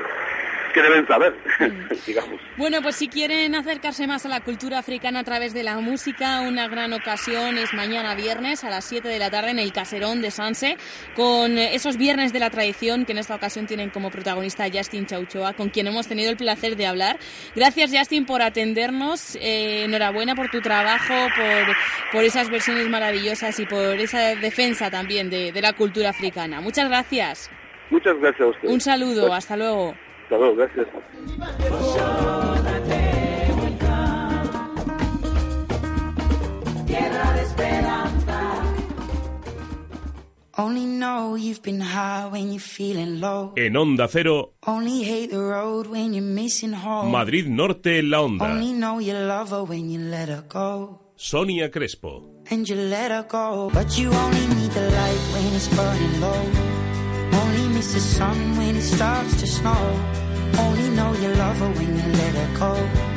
[0.72, 1.34] que deben saber,
[2.06, 2.40] digamos.
[2.56, 6.40] Bueno, pues si quieren acercarse más a la cultura africana a través de la música,
[6.40, 10.22] una gran ocasión es mañana viernes a las 7 de la tarde en el Caserón
[10.22, 10.76] de Sanse,
[11.14, 15.52] con esos viernes de la tradición que en esta ocasión tienen como protagonista Justin Chauchoa,
[15.54, 17.18] con quien hemos tenido el placer de hablar.
[17.54, 21.76] Gracias Justin por atendernos, eh, enhorabuena por tu trabajo, por,
[22.12, 26.60] por esas versiones maravillosas y por esa defensa también de, de la cultura africana.
[26.60, 27.50] Muchas gracias.
[27.90, 28.68] Muchas gracias a usted.
[28.68, 29.94] Un saludo, hasta luego.
[30.24, 30.86] Hasta luego, gracias.
[43.56, 44.52] En Onda Cero.
[47.04, 48.44] Madrid Norte en la Onda.
[51.16, 52.42] Sonia Crespo.
[52.50, 53.70] And you let her go.
[53.72, 56.42] But you only need the light when it's burning low.
[57.32, 59.82] Only miss the sun when it starts to snow.
[60.58, 62.74] Only know you love her when you let her go.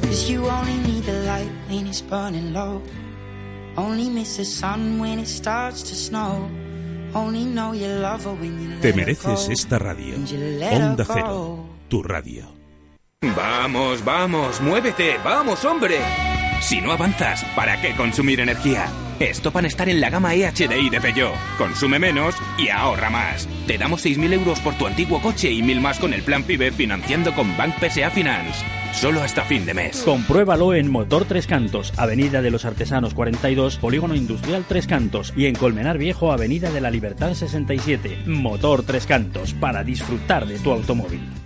[0.07, 2.81] Cause you only need the light when it's burning low.
[3.77, 6.49] Only miss the sun when it starts to snow.
[7.13, 10.15] Only know you love her when you let Te mereces esta radio.
[10.15, 12.43] Onda Cero, tu radio.
[13.21, 16.34] Vamos, vamos, muévete, vamos, hombre.
[16.65, 18.87] Si no avanzas, ¿para qué consumir energía?
[19.19, 21.35] Estopan estar en la gama EHDI de Peugeot.
[21.59, 23.47] Consume menos y ahorra más.
[23.67, 26.71] Te damos 6.000 euros por tu antiguo coche y mil más con el plan PIBE
[26.71, 28.65] financiando con Bank PSA Finance.
[28.93, 30.01] Solo hasta fin de mes.
[30.01, 35.45] Compruébalo en Motor Tres Cantos, Avenida de los Artesanos 42, Polígono Industrial Tres Cantos y
[35.45, 38.23] en Colmenar Viejo, Avenida de la Libertad 67.
[38.25, 41.44] Motor Tres Cantos, para disfrutar de tu automóvil.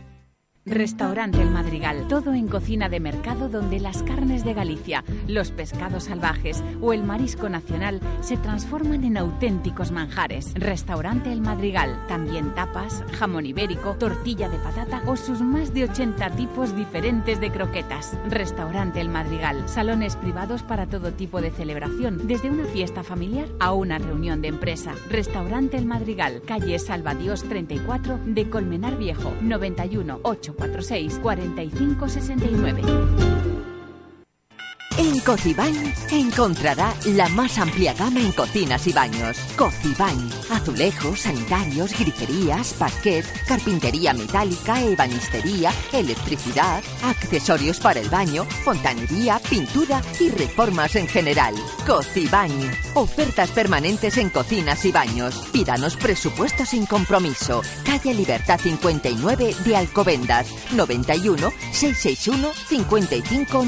[0.70, 2.08] Restaurante El Madrigal.
[2.08, 7.04] Todo en cocina de mercado donde las carnes de Galicia, los pescados salvajes o el
[7.04, 10.54] marisco nacional se transforman en auténticos manjares.
[10.54, 12.00] Restaurante El Madrigal.
[12.08, 17.52] También tapas, jamón ibérico, tortilla de patata o sus más de 80 tipos diferentes de
[17.52, 18.16] croquetas.
[18.30, 19.68] Restaurante El Madrigal.
[19.68, 24.50] Salones privados para todo tipo de celebración, desde una fiesta familiar a una reunión de
[24.50, 24.94] empresa.
[25.10, 26.44] Restaurante El Madrigal.
[26.46, 29.34] Calle Salvadios 34 de Colmenar Viejo.
[29.42, 33.39] 91 8 46 45 69.
[35.00, 39.38] En Cocibañ encontrará la más amplia gama en cocinas y baños.
[39.56, 50.02] Cocibañ, azulejos, sanitarios, griferías, parquet, carpintería metálica, ebanistería, electricidad, accesorios para el baño, fontanería, pintura
[50.20, 51.56] y reformas en general.
[51.88, 52.52] Cocibañ,
[52.94, 55.34] ofertas permanentes en cocinas y baños.
[55.54, 57.62] Pídanos presupuesto sin compromiso.
[57.86, 63.64] Calle Libertad 59 de Alcobendas, 91 661 55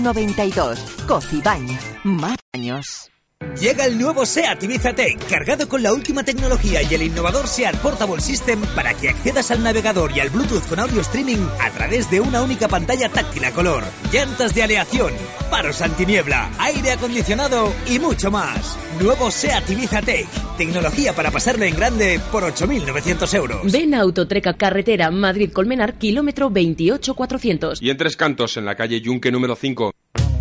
[1.22, 1.32] 92.
[1.32, 3.12] Cocibañ, más años.
[3.60, 7.76] Llega el nuevo SEAT Ibiza Tech, cargado con la última tecnología y el innovador SEAT
[7.78, 12.10] Portable System para que accedas al navegador y al Bluetooth con audio streaming a través
[12.12, 15.12] de una única pantalla táctil a color, llantas de aleación,
[15.50, 18.78] faros antiniebla, aire acondicionado y mucho más.
[19.02, 23.72] Nuevo SEAT Ibiza Tech, tecnología para pasarlo en grande por 8.900 euros.
[23.72, 27.82] Ven a Autotreca Carretera Madrid-Colmenar, kilómetro 28400.
[27.82, 29.92] Y en Tres Cantos, en la calle Yunque número 5.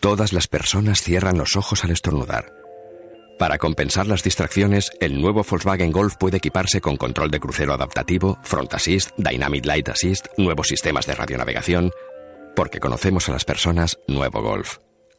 [0.00, 2.54] Todas las personas cierran los ojos al estornudar.
[3.38, 8.38] Para compensar las distracciones, el nuevo Volkswagen Golf puede equiparse con control de crucero adaptativo,
[8.42, 11.90] Front Assist, Dynamic Light Assist, nuevos sistemas de radionavegación.
[12.56, 14.78] Porque conocemos a las personas, nuevo Golf.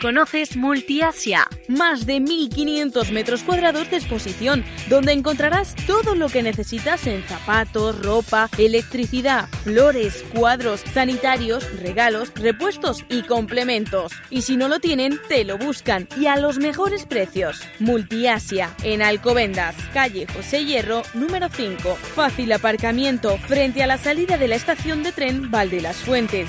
[0.00, 1.46] ¿Conoces Multiasia?
[1.68, 8.00] Más de 1.500 metros cuadrados de exposición, donde encontrarás todo lo que necesitas en zapatos,
[8.00, 14.12] ropa, electricidad, flores, cuadros, sanitarios, regalos, repuestos y complementos.
[14.30, 17.60] Y si no lo tienen, te lo buscan y a los mejores precios.
[17.78, 21.94] Multiasia, en Alcobendas, calle José Hierro, número 5.
[22.14, 26.48] Fácil aparcamiento frente a la salida de la estación de tren Valde las Fuentes.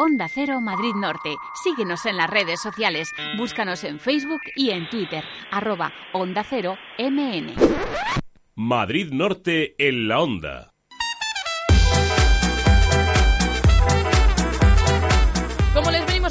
[0.00, 1.34] Onda Cero Madrid Norte.
[1.60, 3.10] Síguenos en las redes sociales.
[3.36, 5.24] Búscanos en Facebook y en Twitter.
[5.50, 7.56] Arroba Onda Cero MN.
[8.54, 10.67] Madrid Norte en la Onda.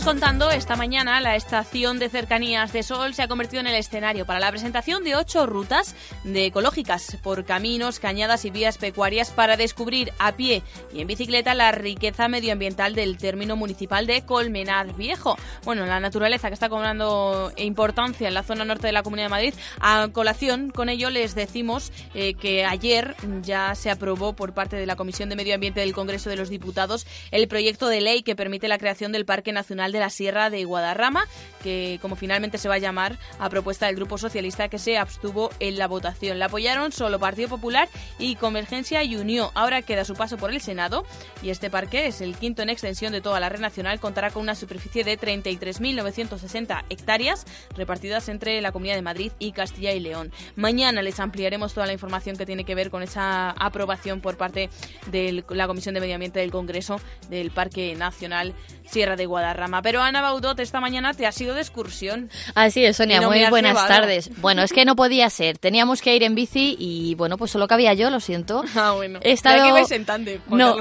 [0.08, 4.26] Contando, esta mañana la estación de cercanías de Sol se ha convertido en el escenario
[4.26, 9.58] para la presentación de ocho rutas de ecológicas por caminos, cañadas y vías pecuarias para
[9.58, 15.36] descubrir a pie y en bicicleta la riqueza medioambiental del término municipal de Colmenar Viejo.
[15.66, 19.32] Bueno, la naturaleza que está cobrando importancia en la zona norte de la Comunidad de
[19.32, 19.54] Madrid.
[19.82, 24.86] A colación con ello les decimos eh, que ayer ya se aprobó por parte de
[24.86, 28.38] la Comisión de Medio Ambiente del Congreso de los Diputados el proyecto de ley que
[28.38, 31.26] permite la creación del Parque Nacional de de la Sierra de Guadarrama,
[31.62, 35.50] que como finalmente se va a llamar a propuesta del Grupo Socialista que se abstuvo
[35.60, 36.40] en la votación.
[36.40, 37.90] La apoyaron solo Partido Popular
[38.20, 39.50] y Convergencia y Unión.
[39.56, 41.06] Ahora queda su paso por el Senado
[41.42, 44.00] y este parque es el quinto en extensión de toda la red nacional.
[44.00, 47.46] Contará con una superficie de 33.960 hectáreas
[47.76, 50.32] repartidas entre la Comunidad de Madrid y Castilla y León.
[50.56, 54.70] Mañana les ampliaremos toda la información que tiene que ver con esa aprobación por parte
[55.08, 58.54] de la Comisión de Medio Ambiente del Congreso del Parque Nacional
[58.86, 59.82] Sierra de Guadarrama.
[59.88, 62.30] Pero Ana Baudot, esta mañana te has ido de excursión.
[62.56, 64.30] Así es, Sonia, muy buenas tardes.
[64.42, 65.58] Bueno, es que no podía ser.
[65.58, 68.66] Teníamos que ir en bici y bueno, pues solo cabía yo, lo siento.
[68.76, 69.20] Ah, bueno.
[69.24, 69.76] He estado...
[69.90, 70.76] en tande, no,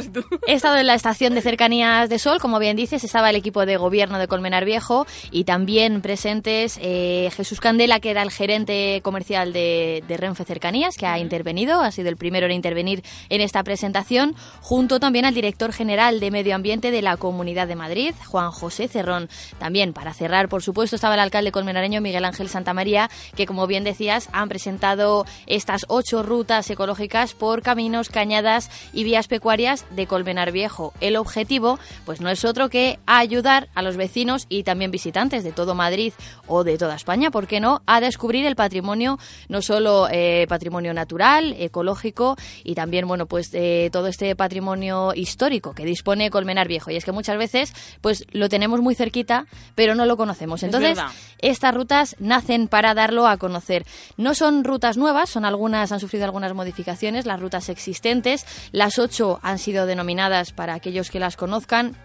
[0.46, 3.64] he estado en la estación de cercanías de Sol, como bien dices, estaba el equipo
[3.64, 9.00] de gobierno de Colmenar Viejo y también presentes eh, Jesús Candela, que era el gerente
[9.02, 13.40] comercial de, de Renfe Cercanías, que ha intervenido, ha sido el primero en intervenir en
[13.40, 18.12] esta presentación, junto también al director general de Medio Ambiente de la Comunidad de Madrid,
[18.26, 19.28] Juan José Cerrón.
[19.58, 23.84] También, para cerrar, por supuesto, estaba el alcalde colmenareño Miguel Ángel Santamaría, que, como bien
[23.84, 30.50] decías, han presentado estas ocho rutas ecológicas por caminos, cañadas y vías pecuarias de Colmenar
[30.50, 30.94] Viejo.
[31.00, 35.52] El objetivo, pues no es otro que ayudar a los vecinos y también visitantes de
[35.52, 36.14] todo Madrid
[36.46, 39.18] o de toda España, ¿por qué no?, a descubrir el patrimonio,
[39.50, 45.74] no solo eh, patrimonio natural, ecológico y también, bueno, pues eh, todo este patrimonio histórico
[45.74, 46.90] que dispone Colmenar Viejo.
[46.90, 50.62] Y es que muchas veces pues lo tenemos muy cerquita, pero no lo conocemos.
[50.62, 50.98] Entonces,
[51.38, 53.84] estas rutas nacen para darlo a conocer.
[54.16, 58.46] No son rutas nuevas, son algunas, han sufrido algunas modificaciones, las rutas existentes.
[58.72, 61.96] Las ocho han sido denominadas para aquellos que las conozcan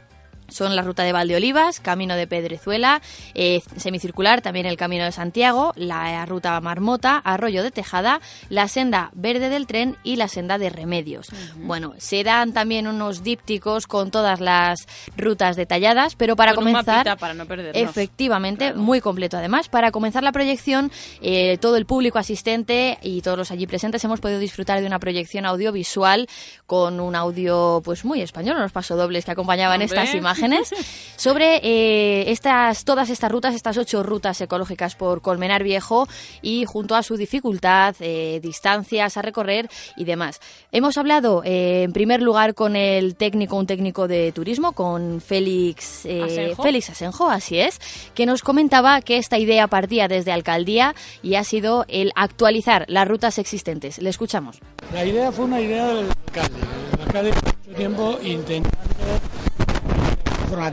[0.51, 3.01] son la ruta de Valdeolivas, camino de Pedrezuela,
[3.33, 9.09] eh, semicircular, también el camino de Santiago, la ruta Marmota, Arroyo de Tejada, la senda
[9.13, 11.29] verde del tren y la senda de Remedios.
[11.55, 14.87] Bueno, se dan también unos dípticos con todas las
[15.17, 19.37] rutas detalladas, pero para comenzar, para no efectivamente, muy completo.
[19.37, 20.91] Además, para comenzar la proyección,
[21.21, 24.99] eh, todo el público asistente y todos los allí presentes hemos podido disfrutar de una
[24.99, 26.27] proyección audiovisual
[26.65, 30.73] con un audio pues muy español, unos pasodobles que acompañaban estas imágenes imágenes
[31.15, 36.07] sobre eh, estas, todas estas rutas, estas ocho rutas ecológicas por Colmenar Viejo
[36.41, 40.39] y junto a su dificultad, eh, distancias a recorrer y demás.
[40.71, 46.05] Hemos hablado eh, en primer lugar con el técnico, un técnico de turismo, con Félix,
[46.05, 46.63] ¿Asenjo?
[46.63, 47.79] Félix Asenjo, así es,
[48.15, 53.07] que nos comentaba que esta idea partía desde Alcaldía y ha sido el actualizar las
[53.07, 53.99] rutas existentes.
[53.99, 54.59] Le escuchamos.
[54.93, 56.59] La idea fue una idea del alcalde.
[56.93, 59.40] El alcalde mucho tiempo intentando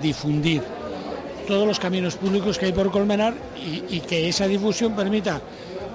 [0.00, 0.62] difundir
[1.46, 5.40] todos los caminos públicos que hay por Colmenar y, y, que esa difusión permita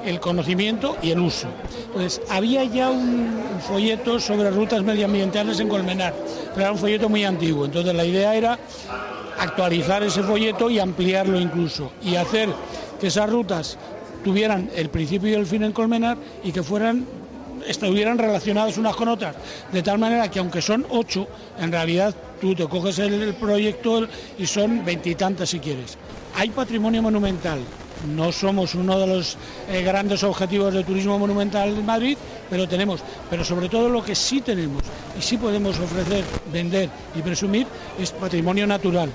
[0.05, 1.47] el conocimiento y el uso.
[1.87, 6.13] Entonces, había ya un folleto sobre rutas medioambientales en Colmenar,
[6.53, 7.65] pero era un folleto muy antiguo.
[7.65, 8.57] Entonces, la idea era
[9.37, 12.49] actualizar ese folleto y ampliarlo incluso y hacer
[12.99, 13.77] que esas rutas
[14.23, 17.05] tuvieran el principio y el fin en Colmenar y que fueran
[17.67, 19.35] estuvieran relacionadas unas con otras,
[19.71, 21.27] de tal manera que aunque son ocho,
[21.59, 24.07] en realidad tú te coges el, el proyecto
[24.37, 25.97] y son veintitantas si quieres.
[26.35, 27.65] Hay patrimonio monumental,
[28.03, 29.37] no somos uno de los
[29.69, 32.17] eh, grandes objetivos de turismo monumental en Madrid,
[32.49, 34.81] pero tenemos, pero sobre todo lo que sí tenemos
[35.17, 39.09] y sí podemos ofrecer, vender y presumir es patrimonio natural.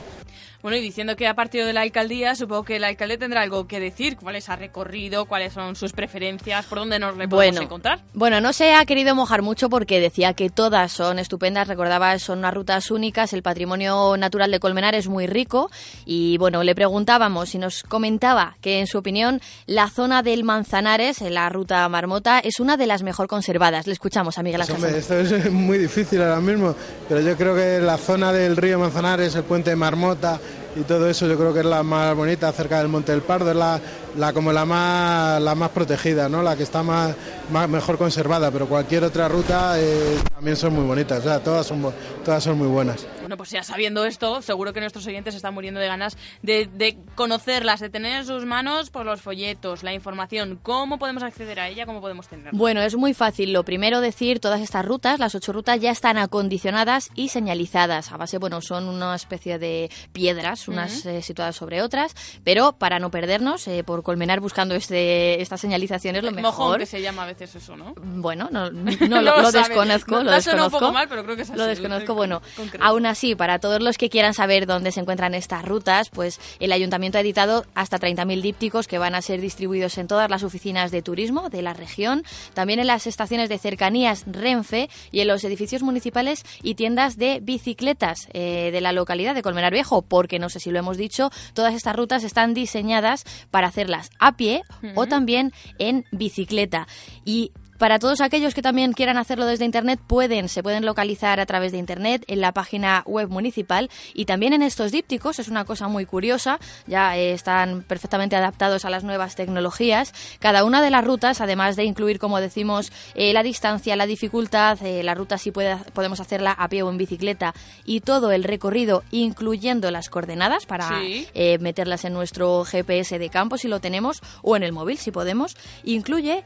[0.60, 3.68] Bueno, y diciendo que ha partido de la alcaldía, supongo que el alcalde tendrá algo
[3.68, 7.62] que decir, cuáles ha recorrido, cuáles son sus preferencias, por dónde nos le podemos bueno,
[7.62, 8.00] encontrar.
[8.12, 12.40] Bueno, no se ha querido mojar mucho porque decía que todas son estupendas, recordaba, son
[12.40, 15.70] unas rutas únicas, el patrimonio natural de Colmenar es muy rico
[16.04, 21.22] y bueno, le preguntábamos y nos comentaba que en su opinión la zona del Manzanares,
[21.22, 23.86] en la ruta Marmota, es una de las mejor conservadas.
[23.86, 24.76] Le escuchamos a Miguel Ángel.
[24.80, 26.74] Pues, hombre, esto es muy difícil ahora mismo,
[27.08, 30.40] pero yo creo que la zona del río Manzanares, el puente de Marmota,
[30.76, 33.50] y todo eso yo creo que es la más bonita cerca del Monte del Pardo,
[33.50, 33.80] es la,
[34.16, 36.42] la como la más la más protegida, ¿no?
[36.42, 37.14] La que está más,
[37.50, 41.66] más mejor conservada, pero cualquier otra ruta eh, también son muy bonitas, o sea, todas
[41.66, 41.92] son
[42.24, 43.06] todas son muy buenas.
[43.20, 46.96] Bueno, pues ya sabiendo esto, seguro que nuestros oyentes están muriendo de ganas de, de
[47.14, 51.68] conocerlas, de tener en sus manos por los folletos, la información, cómo podemos acceder a
[51.68, 52.52] ella, cómo podemos tenerla.
[52.54, 53.52] Bueno, es muy fácil.
[53.52, 58.12] Lo primero decir, todas estas rutas, las ocho rutas ya están acondicionadas y señalizadas.
[58.12, 61.14] A base, bueno, son una especie de piedras, unas uh -huh.
[61.18, 66.22] eh, situadas sobre otras, pero para no perdernos, eh, por colmenar buscando este, estas señalizaciones,
[66.22, 66.52] lo mejor.
[66.52, 67.94] Mojón que se llama a veces eso, ¿no?
[67.96, 70.76] Bueno, no, no, no lo, lo desconozco, no, lo desconozco.
[70.76, 72.42] Un poco mal, pero creo que es así, lo desconozco, bueno,
[72.80, 76.72] aún así, para todos los que quieran saber dónde se encuentran estas rutas, pues el
[76.72, 80.90] ayuntamiento ha editado hasta 30.000 dípticos que van a ser distribuidos en todas las oficinas
[80.90, 82.22] de turismo de la región,
[82.54, 87.40] también en las estaciones de cercanías Renfe y en los edificios municipales y tiendas de
[87.40, 91.30] bicicletas eh, de la localidad de Colmenar Viejo, porque no sé si lo hemos dicho,
[91.54, 94.92] todas estas rutas están diseñadas para hacerlas a pie uh -huh.
[94.94, 96.86] o también en bicicleta.
[97.24, 101.46] Y para todos aquellos que también quieran hacerlo desde Internet, pueden, se pueden localizar a
[101.46, 105.64] través de Internet en la página web municipal y también en estos dípticos, es una
[105.64, 110.12] cosa muy curiosa, ya eh, están perfectamente adaptados a las nuevas tecnologías.
[110.40, 114.78] Cada una de las rutas, además de incluir, como decimos, eh, la distancia, la dificultad,
[114.84, 117.54] eh, la ruta sí puede, podemos hacerla a pie o en bicicleta
[117.84, 121.28] y todo el recorrido, incluyendo las coordenadas para sí.
[121.60, 125.56] meterlas en nuestro GPS de campo si lo tenemos o en el móvil si podemos,
[125.84, 126.44] incluye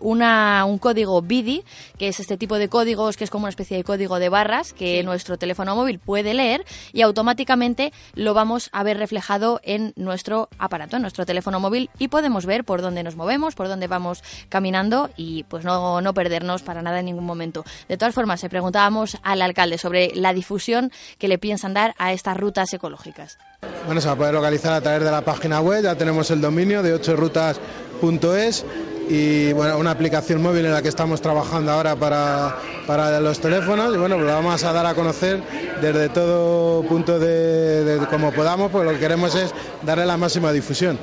[0.00, 1.64] una un código BIDI,
[1.98, 4.72] que es este tipo de códigos que es como una especie de código de barras
[4.72, 5.04] que sí.
[5.04, 10.96] nuestro teléfono móvil puede leer y automáticamente lo vamos a ver reflejado en nuestro aparato,
[10.96, 15.10] en nuestro teléfono móvil y podemos ver por dónde nos movemos, por dónde vamos caminando
[15.16, 17.64] y pues no, no perdernos para nada en ningún momento.
[17.88, 22.12] De todas formas, se preguntábamos al alcalde sobre la difusión que le piensan dar a
[22.12, 23.38] estas rutas ecológicas.
[23.86, 26.40] Bueno, se va a poder localizar a través de la página web, ya tenemos el
[26.40, 28.64] dominio de 8rutas.es
[29.08, 33.94] y bueno, una aplicación móvil en la que estamos trabajando ahora para, para los teléfonos
[33.94, 35.42] y bueno, pues lo vamos a dar a conocer
[35.80, 39.52] desde todo punto de, de, como podamos, pues lo que queremos es
[39.82, 40.98] darle la máxima difusión.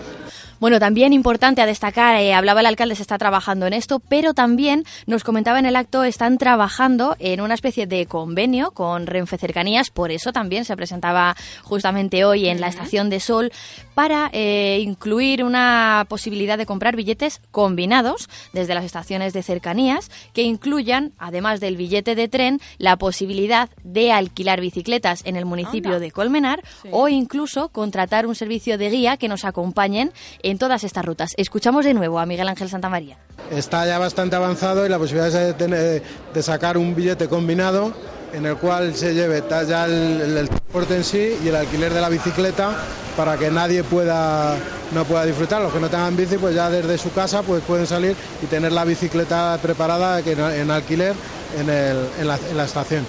[0.62, 4.36] Bueno, también importante a destacar, eh, hablaba el alcalde, se está trabajando en esto, pero
[4.36, 9.40] también nos comentaba en el acto, están trabajando en una especie de convenio con Renfe
[9.40, 13.52] Cercanías, por eso también se presentaba justamente hoy en la Estación de Sol,
[13.96, 20.44] para eh, incluir una posibilidad de comprar billetes combinados desde las estaciones de cercanías, que
[20.44, 26.00] incluyan, además del billete de tren, la posibilidad de alquilar bicicletas en el municipio Anda.
[26.02, 26.90] de Colmenar Sí.
[26.92, 30.12] o incluso contratar un servicio de guía que nos acompañen
[30.44, 31.32] en todas estas rutas.
[31.38, 33.18] Escuchamos de nuevo a Miguel Ángel Santamaría.
[33.52, 36.02] Está ya bastante avanzado y la posibilidad de, tener-
[36.34, 37.94] de sacar un billete combinado
[38.34, 42.08] en el cual se lleve ya el, transporte en sí y el alquiler de la
[42.08, 42.72] bicicleta
[43.18, 44.56] para que nadie pueda
[44.94, 45.62] no pueda disfrutar.
[45.62, 48.72] Los que no tengan bici, pues ya desde su casa pues pueden salir y tener
[48.72, 51.14] la bicicleta preparada en, en alquiler
[51.60, 53.06] en, en en la estación.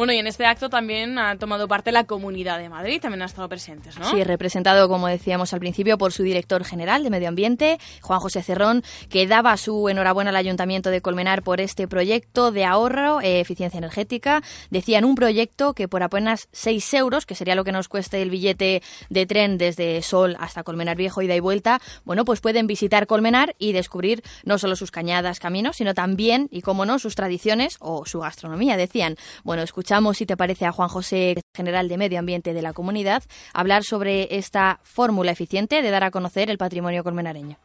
[0.00, 3.26] Bueno, y en este acto también ha tomado parte la Comunidad de Madrid, también ha
[3.26, 4.10] estado presentes, ¿no?
[4.10, 8.42] Sí, representado, como decíamos al principio, por su director general de Medio Ambiente, Juan José
[8.42, 13.40] Cerrón, que daba su enhorabuena al Ayuntamiento de Colmenar por este proyecto de ahorro, eh,
[13.40, 14.42] eficiencia energética.
[14.70, 18.30] Decían un proyecto que por apenas 6 euros, que sería lo que nos cueste el
[18.30, 23.06] billete de tren desde Sol hasta Colmenar Viejo, ida y vuelta, bueno, pues pueden visitar
[23.06, 27.76] Colmenar y descubrir no solo sus cañadas, caminos, sino también, y cómo no, sus tradiciones
[27.80, 29.16] o su gastronomía, decían.
[29.44, 29.60] Bueno,
[29.90, 33.82] escuchamos, si te parece, a Juan José, general de Medio Ambiente de la comunidad, hablar
[33.82, 37.56] sobre esta fórmula eficiente de dar a conocer el patrimonio colmenareño.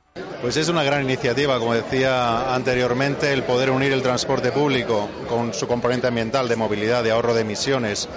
[0.41, 5.53] Pues es una gran iniciativa, como decía anteriormente, el poder unir el transporte público con
[5.53, 8.09] su componente ambiental de movilidad, de ahorro de emisiones,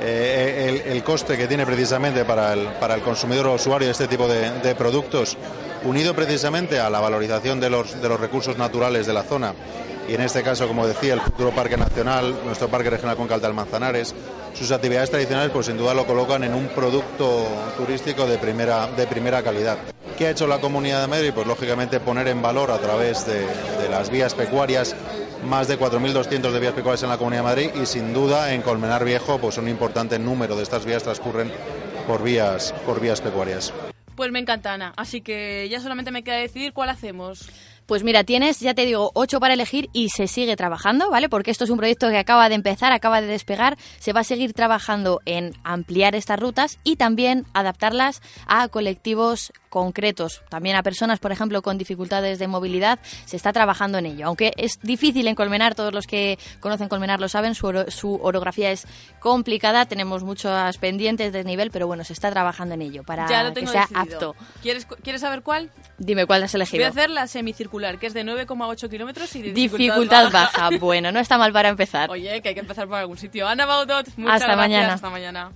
[0.00, 4.08] eh, el, coste que tiene precisamente para el, para el consumidor o usuario de este
[4.08, 5.36] tipo de, productos,
[5.84, 9.54] unido precisamente a la valorización de los, de los recursos naturales de la zona
[10.08, 13.52] y en este caso, como decía, el futuro Parque Nacional, nuestro Parque Regional Concal de
[13.52, 14.14] Manzanares,
[14.54, 17.46] sus actividades tradicionales pues sin duda lo colocan en un producto
[17.76, 19.76] turístico de primera, de primera calidad.
[20.16, 21.32] ¿Qué ha hecho la Comunidad de Madrid?
[21.34, 23.46] Pues lógicamente poner en valor a través de,
[23.90, 24.96] las vías pecuarias
[25.44, 28.62] más de 4.200 de vías pecuarias en la Comunidad de Madrid y sin duda en
[28.62, 31.52] Colmenar Viejo pues un importante número de estas vías transcurren
[32.06, 33.72] por vías, por vías pecuarias.
[34.16, 37.48] Pues me encanta Ana, así que ya solamente me queda decir cuál hacemos.
[37.88, 41.30] Pues mira, tienes, ya te digo, ocho para elegir y se sigue trabajando, ¿vale?
[41.30, 43.78] Porque esto es un proyecto que acaba de empezar, acaba de despegar.
[43.98, 50.42] Se va a seguir trabajando en ampliar estas rutas y también adaptarlas a colectivos concretos,
[50.48, 54.26] también a personas, por ejemplo, con dificultades de movilidad, se está trabajando en ello.
[54.26, 58.70] Aunque es difícil en Colmenar, todos los que conocen Colmenar lo saben, su, su orografía
[58.70, 58.86] es
[59.20, 63.66] complicada, tenemos muchos pendientes de nivel, pero bueno, se está trabajando en ello para que
[63.66, 64.34] sea apto.
[64.62, 65.70] ¿Quieres, ¿Quieres saber cuál?
[65.98, 66.82] Dime cuál has elegido.
[66.82, 70.70] Voy a hacer la semicircular, que es de 9,8 kilómetros y de dificultad, baja.
[70.78, 72.10] Bueno, no está mal para empezar.
[72.10, 73.48] Oye, que hay que empezar por algún sitio.
[73.48, 74.94] Ana Baudot, muchas hasta Mañana.
[74.94, 75.52] Hasta mañana.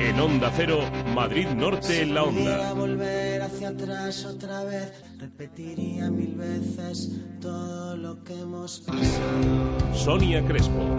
[0.00, 0.80] En Onda Cero,
[1.14, 2.72] Madrid Norte en la Onda.
[2.74, 7.10] volver hacia atrás otra vez, repetiría mil veces
[7.40, 9.94] todo lo que hemos pasado.
[9.94, 10.96] Sonia Crespo.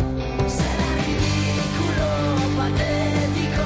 [0.48, 2.08] Será ridículo,
[2.58, 3.66] patético,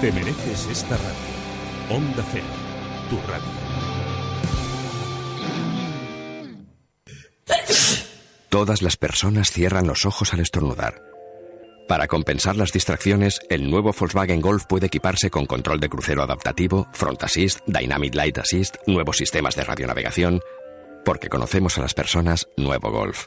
[0.00, 1.98] Te mereces esta radio.
[1.98, 2.44] Onda Cero,
[3.10, 3.48] tu radio.
[8.48, 11.02] Todas las personas cierran los ojos al estornudar.
[11.88, 16.86] Para compensar las distracciones, el nuevo Volkswagen Golf puede equiparse con control de crucero adaptativo,
[16.92, 20.40] Front Assist, Dynamic Light Assist, nuevos sistemas de radionavegación.
[21.04, 23.26] Porque conocemos a las personas, nuevo Golf.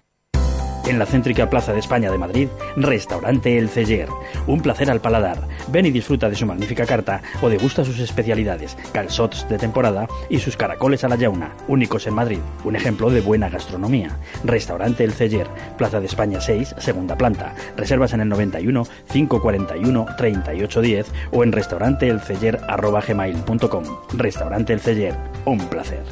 [0.91, 4.09] En la céntrica Plaza de España de Madrid, Restaurante El Celler.
[4.45, 5.47] Un placer al paladar.
[5.69, 10.39] Ven y disfruta de su magnífica carta o degusta sus especialidades, calzots de temporada y
[10.39, 12.39] sus caracoles a la yauna, únicos en Madrid.
[12.65, 14.17] Un ejemplo de buena gastronomía.
[14.43, 15.47] Restaurante El Celler,
[15.77, 17.55] Plaza de España 6, segunda planta.
[17.77, 23.83] Reservas en el 91 541 3810 o en restauranteelceller.com.
[24.17, 25.15] Restaurante El Celler,
[25.45, 26.03] un placer.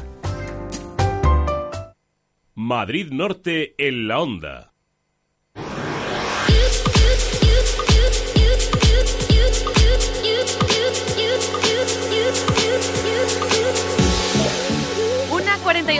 [2.54, 4.69] Madrid Norte en la onda.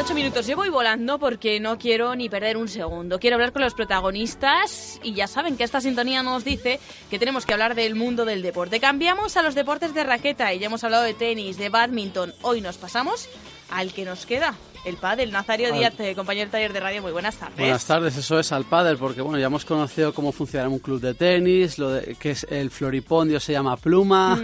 [0.00, 0.46] Una 48 minutos.
[0.46, 3.18] Yo voy volando porque no quiero ni perder un segundo.
[3.18, 7.44] Quiero hablar con los protagonistas y ya saben que esta sintonía nos dice que tenemos
[7.44, 8.80] que hablar del mundo del deporte.
[8.80, 12.32] Cambiamos a los deportes de raqueta y ya hemos hablado de tenis, de badminton.
[12.40, 13.28] Hoy nos pasamos
[13.68, 14.54] al que nos queda,
[14.84, 15.30] el pádel.
[15.30, 17.58] Nazario Díaz, eh, compañero del taller de radio, muy buenas tardes.
[17.58, 21.00] Buenas tardes, eso es al pádel, porque bueno, ya hemos conocido cómo funciona un club
[21.00, 24.40] de tenis, lo de, que es el floripondio se llama pluma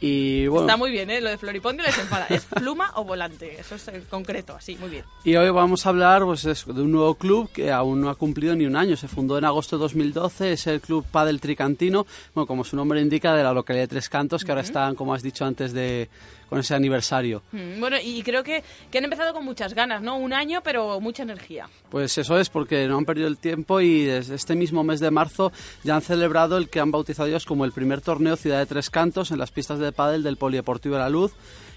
[0.00, 0.66] y bueno...
[0.66, 1.20] Está muy bien, ¿eh?
[1.20, 2.26] Lo de floripondio les enfada.
[2.28, 3.58] ¿Es pluma o volante?
[3.60, 5.04] Eso es concreto, así, muy bien.
[5.24, 8.54] Y hoy vamos a hablar pues, de un nuevo club que aún no ha cumplido
[8.54, 8.96] ni un año.
[8.96, 13.00] Se fundó en agosto de 2012, es el Club Padel Tricantino, bueno, como su nombre
[13.00, 16.08] indica, de la localidad de Tres Cantos, que ahora están, como has dicho antes, de
[16.50, 17.42] con ese aniversario.
[17.52, 20.18] Mm, bueno, y creo que, que, han empezado con muchas ganas, ¿no?
[20.18, 21.68] Un año, pero mucha energía.
[21.88, 25.10] Pues eso es, porque no han perdido el tiempo y desde este mismo mes de
[25.12, 25.52] marzo
[25.84, 28.90] ya han celebrado el que han bautizado ellos como el primer torneo Ciudad de Tres
[28.90, 31.32] Cantos en las pistas de pádel del Polideportivo de la Luz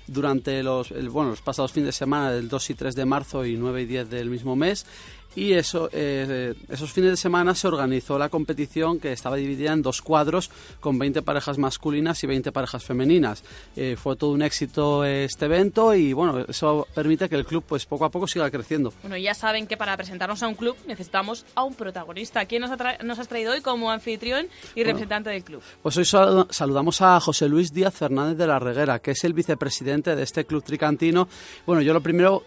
[0.08, 3.56] durante los, bueno, los pasados fines de semana del 2 y 3 de marzo y
[3.56, 4.86] 9 y 10 del mismo mes
[5.36, 9.82] y eso, eh, esos fines de semana se organizó la competición que estaba dividida en
[9.82, 10.50] dos cuadros
[10.80, 13.44] con 20 parejas masculinas y 20 parejas femeninas.
[13.76, 17.86] Eh, fue todo un éxito este evento y bueno, eso permite que el club pues
[17.86, 18.94] poco a poco siga creciendo.
[19.02, 22.46] Bueno, ya saben que para presentarnos a un club necesitamos a un protagonista.
[22.46, 22.72] ¿Quién nos,
[23.04, 25.62] nos has traído hoy como anfitrión y representante del club?
[25.82, 30.16] Pues hoy saludamos a José Luis Díaz Fernández de la Reguera, que es el vicepresidente
[30.16, 31.28] de este club tricantino.
[31.66, 32.44] Bueno, yo lo primero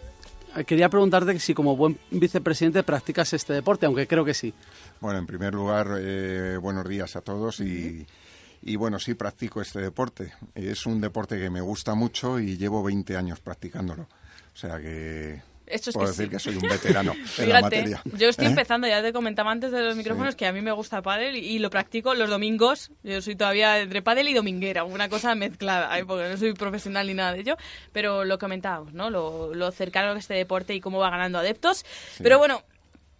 [0.64, 4.54] quería preguntarte si como buen vicepresidente practicas este deporte, aunque creo que sí.
[5.00, 8.06] Bueno, en primer lugar, eh, buenos días a todos y,
[8.62, 10.32] y, bueno, sí practico este deporte.
[10.54, 14.02] Es un deporte que me gusta mucho y llevo 20 años practicándolo.
[14.02, 15.42] O sea que
[15.92, 18.02] Puedo decir que soy un veterano en la materia.
[18.16, 18.50] Yo estoy ¿Eh?
[18.50, 21.36] empezando, ya te comentaba antes de los micrófonos que a mí me gusta el pádel
[21.36, 22.90] y, lo practico los domingos.
[23.02, 26.04] Yo soy todavía entre pádel y dominguera, una cosa mezclada, ¿eh?
[26.04, 27.56] porque no soy profesional ni nada de ello,
[27.92, 29.10] pero lo comentábamos, ¿no?
[29.10, 31.84] Lo, lo cercano que este deporte y cómo va ganando adeptos.
[32.18, 32.62] Pero bueno,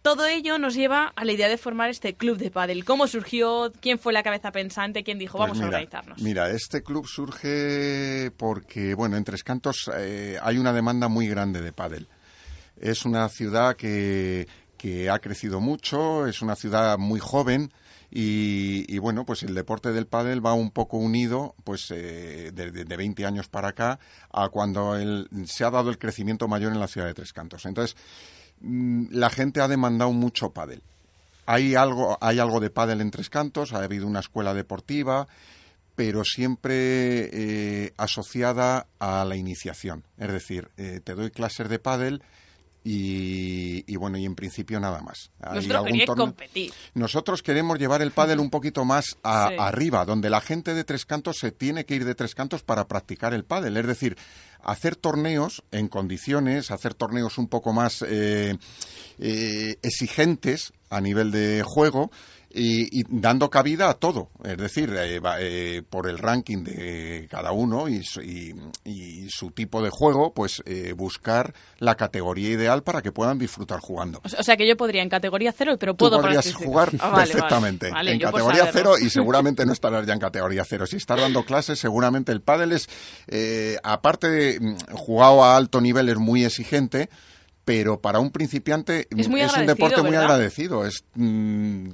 [0.07, 2.85] todo ello nos lleva a la idea de formar este club de pádel.
[2.85, 3.73] ¿Cómo surgió?
[3.81, 5.03] ¿Quién fue la cabeza pensante?
[5.03, 6.23] ¿Quién dijo, pues vamos a organizarnos?
[6.23, 11.61] Mira, este club surge porque, bueno, en Tres Cantos eh, hay una demanda muy grande
[11.61, 12.07] de pádel.
[12.81, 14.47] Es una ciudad que,
[14.77, 17.73] que ha crecido mucho, es una ciudad muy joven.
[18.19, 22.97] Y, bueno, pues el deporte del pádel va un poco unido, pues eh, de, de,
[22.97, 23.99] 20 años para acá,
[24.33, 24.97] a cuando
[25.45, 27.67] se ha dado el crecimiento mayor en la ciudad de Tres Cantos.
[27.67, 27.97] Entonces,
[28.61, 30.83] mm, la gente ha demandado mucho pádel.
[31.47, 35.29] Hay algo, hay algo de pádel en Tres Cantos, ha habido una escuela deportiva,
[35.95, 36.79] pero siempre
[37.33, 40.05] eh, asociada a la iniciación.
[40.17, 42.23] Es decir, eh, te doy clases de pádel
[42.89, 45.33] y, bueno, y en principio nada más.
[46.95, 51.39] Nosotros queremos llevar el pádel un poquito más arriba, donde la gente de Tres Cantos
[51.39, 53.77] se tiene que ir de Tres Cantos para practicar el pádel.
[53.77, 54.17] Es decir,
[54.63, 58.57] hacer torneos en condiciones, hacer torneos un poco más eh,
[59.19, 62.13] eh, exigentes a nivel de juego
[62.59, 67.89] y, dando cabida a todo, es decir, eh, eh, por el ranking de cada uno
[67.89, 68.03] y,
[69.29, 74.21] su tipo de juego, pues eh, buscar la categoría ideal para que puedan disfrutar jugando.
[74.25, 77.89] O sea que yo podría en categoría cero, pero puedo Tú podrías jugar ah, perfectamente
[77.89, 80.87] en categoría cero y seguramente no estarás ya en categoría cero.
[80.87, 82.89] Si estás dando clases, seguramente el pádel es,
[83.83, 87.11] aparte de mm, jugado a alto nivel, es muy exigente
[87.65, 90.87] pero para un principiante es, un deporte muy agradecido.
[90.87, 91.89] Es mm,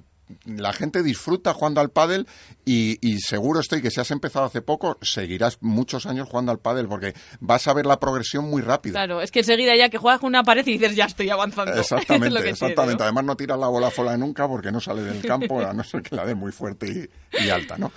[0.44, 2.26] la gente disfruta jugando al pádel
[2.64, 6.88] y, seguro estoy que si has empezado hace poco, seguirás muchos años jugando al pádel
[6.88, 8.92] porque vas a ver la progresión muy rápida.
[8.92, 11.72] Claro, es que enseguida ya que juegas con una pared y dices, ya estoy avanzando.
[11.78, 13.02] Exactamente, exactamente.
[13.02, 16.02] Además no tiras la bola fuera nunca porque no sale del campo, a no ser
[16.02, 17.92] que la dé muy fuerte y, y alta, ¿no?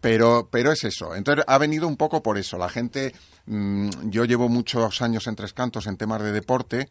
[0.00, 1.14] Pero, pero es eso.
[1.14, 2.56] Entonces ha venido un poco por eso.
[2.56, 3.14] La gente,
[3.46, 6.88] mm, yo llevo muchos años en Tres Cantos en temas de deporte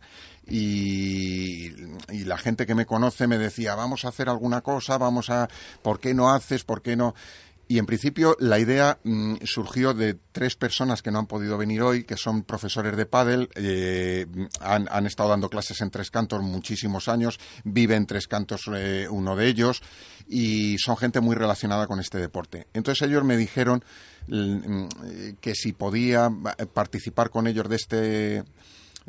[0.48, 1.69] y,
[2.11, 5.48] y, la gente que me conoce me decía, vamos a hacer alguna cosa, vamos a,
[5.81, 6.64] ¿por qué no haces?
[6.64, 7.15] ¿Por qué no?
[7.71, 11.83] Y en principio la idea mm, surgió de tres personas que no han podido venir
[11.83, 14.25] hoy, que son profesores de pádel, eh,
[14.59, 19.35] han, estado dando clases en Tres Cantos muchísimos años, vive en Tres Cantos eh, uno
[19.35, 19.83] de ellos,
[20.27, 22.65] y son gente muy relacionada con este deporte.
[22.73, 23.83] Entonces ellos me dijeron
[24.29, 24.85] mm,
[25.39, 26.31] que si podía
[26.73, 28.43] participar con ellos de este,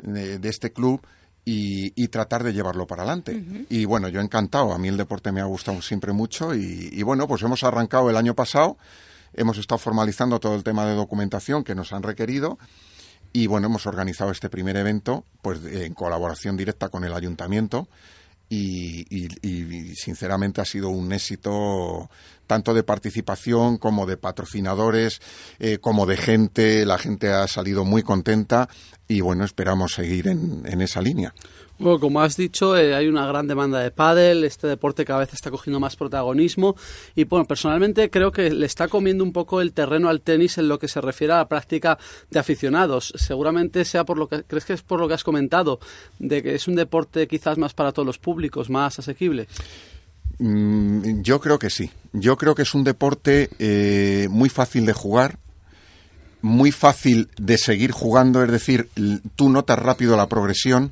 [0.03, 1.01] de este club,
[1.43, 3.43] y, tratar de llevarlo para adelante.
[3.69, 7.27] Y bueno, yo encantado, a mí el deporte me ha gustado siempre mucho y, bueno,
[7.27, 8.77] pues hemos arrancado el año pasado,
[9.33, 12.59] hemos estado formalizando todo el tema de documentación que nos han requerido
[13.33, 17.87] y bueno, hemos organizado este primer evento pues en colaboración directa con el ayuntamiento
[18.49, 22.09] y, sinceramente ha sido un éxito
[22.51, 25.21] tanto de participación como de patrocinadores,
[25.57, 26.85] eh, como de gente.
[26.85, 28.67] La gente ha salido muy contenta
[29.07, 31.33] y bueno, esperamos seguir en esa línea.
[31.81, 35.33] Bueno, como has dicho, eh, hay una gran demanda de pádel, este deporte cada vez
[35.33, 36.75] está cogiendo más protagonismo
[37.15, 40.67] y bueno, personalmente creo que le está comiendo un poco el terreno al tenis en
[40.67, 41.97] lo que se refiere a la práctica
[42.29, 43.11] de aficionados.
[43.15, 45.79] Seguramente sea por lo que crees que es por lo que has comentado,
[46.19, 49.47] de que es un deporte quizás más para todos los públicos, más asequible.
[50.41, 51.91] Mm, yo creo que sí.
[52.13, 55.37] Yo creo que es un deporte eh, muy fácil de jugar,
[56.41, 58.89] muy fácil de seguir jugando, es decir,
[59.35, 60.91] tú notas rápido la progresión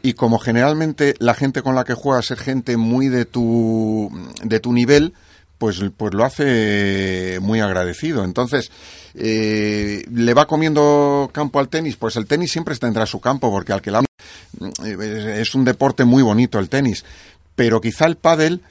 [0.00, 4.10] y como generalmente la gente con la que juegas es gente muy de tu,
[4.42, 5.12] de tu nivel,
[5.58, 8.24] pues, pues lo hace muy agradecido.
[8.24, 8.70] Entonces,
[9.12, 11.96] eh, ¿le va comiendo campo al tenis?
[11.96, 14.02] Pues el tenis siempre tendrá su campo, porque al que la,
[14.84, 17.04] eh, es un deporte muy bonito el tenis.
[17.60, 18.62] Pero quizá el pádel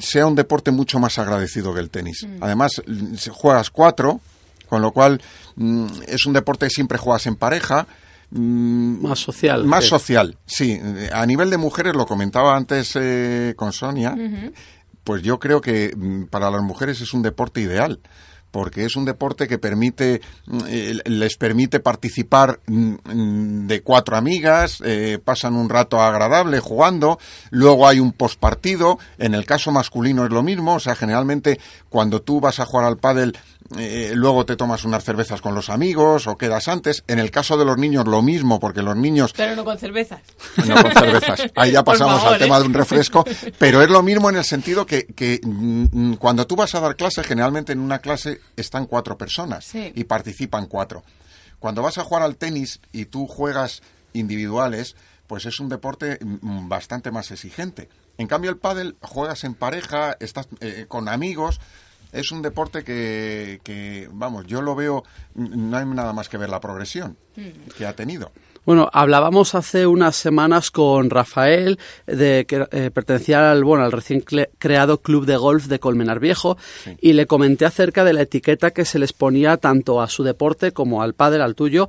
[0.00, 2.26] sea un deporte mucho más agradecido que el tenis.
[2.26, 2.42] Mm.
[2.42, 2.82] Además,
[3.30, 4.20] juegas cuatro,
[4.68, 5.22] con lo cual
[5.54, 7.86] mm, es un deporte que siempre juegas en pareja,
[8.30, 9.64] Mm, más social.
[9.64, 10.80] Más social, sí.
[11.12, 14.16] A nivel de mujeres, lo comentaba antes eh, con Sonia,
[15.04, 18.00] pues yo creo que mm, para las mujeres es un deporte ideal
[18.56, 25.18] porque es un deporte que permite mm, eh, les permite participar de cuatro amigas, eh,
[25.22, 27.18] pasan un rato agradable jugando,
[27.50, 31.60] luego hay un postpartido, en el caso masculino es lo mismo, o sea, generalmente
[31.90, 33.36] cuando tú vas a jugar al pádel
[33.76, 37.04] eh, luego te tomas unas cervezas con los amigos o quedas antes.
[37.08, 39.32] En el caso de los niños lo mismo, porque los niños...
[39.36, 40.20] Pero no con cervezas.
[40.66, 41.50] No con cervezas.
[41.56, 43.24] Ahí ya pasamos al tema de un refresco.
[43.58, 46.96] Pero es lo mismo en el sentido que, que mm, cuando tú vas a dar
[46.96, 51.02] clase, generalmente en una clase están cuatro personas y participan cuatro.
[51.58, 53.82] Cuando vas a jugar al tenis y tú juegas
[54.12, 54.96] individuales,
[55.26, 57.88] pues es un deporte mm, bastante más exigente.
[58.18, 61.60] En cambio, el pádel juegas en pareja, estás eh, con amigos,
[62.12, 65.04] es un deporte que, vamos, yo lo veo,
[65.34, 67.70] no hay nada más que ver la progresión mm.
[67.76, 68.32] que ha tenido.
[68.66, 74.22] Bueno, hablábamos hace unas semanas con Rafael de que eh, pertenecía al bueno al recién
[74.22, 76.58] creado club de golf de Colmenar Viejo
[77.00, 80.72] y le comenté acerca de la etiqueta que se les ponía tanto a su deporte
[80.72, 81.88] como al padre, al tuyo,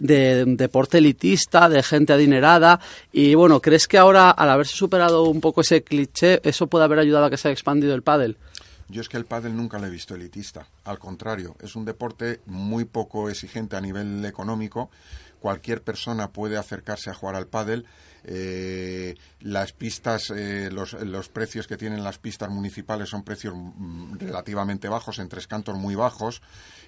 [0.00, 2.80] de deporte elitista, de gente adinerada.
[3.12, 6.98] Y bueno, ¿crees que ahora, al haberse superado un poco ese cliché, eso puede haber
[6.98, 8.36] ayudado a que se haya expandido el pádel?
[8.88, 10.66] Yo es que el pádel nunca lo he visto elitista.
[10.84, 14.90] Al contrario, es un deporte muy poco exigente a nivel económico.
[15.46, 17.86] Cualquier persona puede acercarse a jugar al pádel.
[18.24, 24.16] Eh, las pistas, eh, los, los, precios que tienen las pistas municipales son precios mm,
[24.18, 26.42] relativamente bajos, en tres cantos muy bajos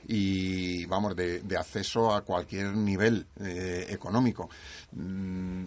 [0.08, 4.50] y, vamos, de, acceso a cualquier nivel eh, económico.
[4.90, 5.62] Mm,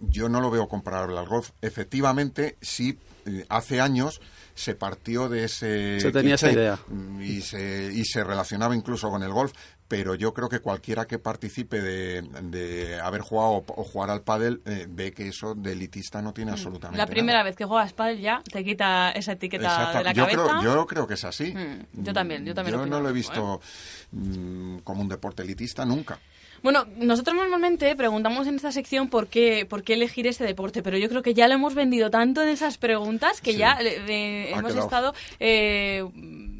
[0.00, 1.52] yo no lo veo comparable al golf.
[1.62, 2.98] Efectivamente, sí,
[3.48, 4.20] hace años
[4.54, 5.98] se partió de ese...
[5.98, 6.78] Se tenía esa idea.
[7.20, 9.52] Y se, y se relacionaba incluso con el golf,
[9.88, 14.62] pero yo creo que cualquiera que participe de, de haber jugado o, jugar al pádel
[14.64, 16.54] eh, ve que eso de elitista no tiene mm.
[16.54, 20.24] absolutamente La primera vez que juegas pádel ya te quita esa etiqueta de la yo
[20.24, 20.58] cabeza.
[20.60, 21.54] Creo, yo creo que es así.
[21.54, 22.78] Mm, yo también, yo también.
[22.78, 23.60] Yo no lo he visto
[24.12, 26.18] mm, como un deporte elitista nunca.
[26.64, 30.96] Bueno, nosotros normalmente preguntamos en esta sección por qué, por qué elegir este deporte, pero
[30.96, 34.74] yo creo que ya lo hemos vendido tanto en esas preguntas que ya eh, hemos
[34.74, 35.12] estado...
[35.40, 36.02] Eh,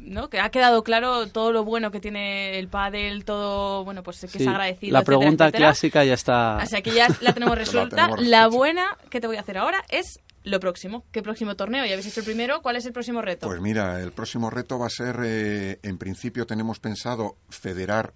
[0.05, 0.29] ¿no?
[0.29, 4.37] que ha quedado claro todo lo bueno que tiene el pádel, todo bueno pues que
[4.37, 4.93] es agradecido.
[4.93, 6.57] La pregunta clásica ya está.
[6.63, 8.11] O sea que ya la tenemos resuelta.
[8.19, 11.03] la, buena que te voy a hacer ahora es lo próximo.
[11.11, 11.83] ¿Qué próximo torneo?
[11.83, 12.61] Ya habéis hecho el primero.
[12.61, 13.47] ¿Cuál es el próximo reto?
[13.47, 18.13] Pues mira, el próximo reto va a ser, eh, en principio tenemos pensado federar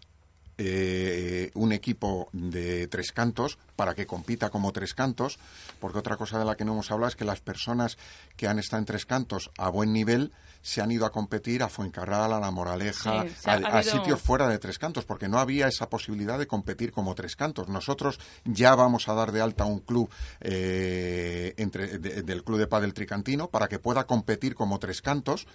[0.61, 5.39] eh, un equipo de tres cantos para que compita como tres cantos,
[5.79, 7.97] porque otra cosa de la que no hemos hablado es que las personas
[8.35, 11.69] que han estado en tres cantos a buen nivel se han ido a competir a
[11.69, 16.37] Fuencarral, a La Moraleja, a, sitios fuera de tres cantos, porque no había esa posibilidad
[16.37, 17.69] de competir como tres cantos.
[17.69, 20.09] Nosotros ya vamos a dar de alta un club
[20.41, 25.47] eh, entre, del Club de Padel Tricantino para que pueda competir como tres cantos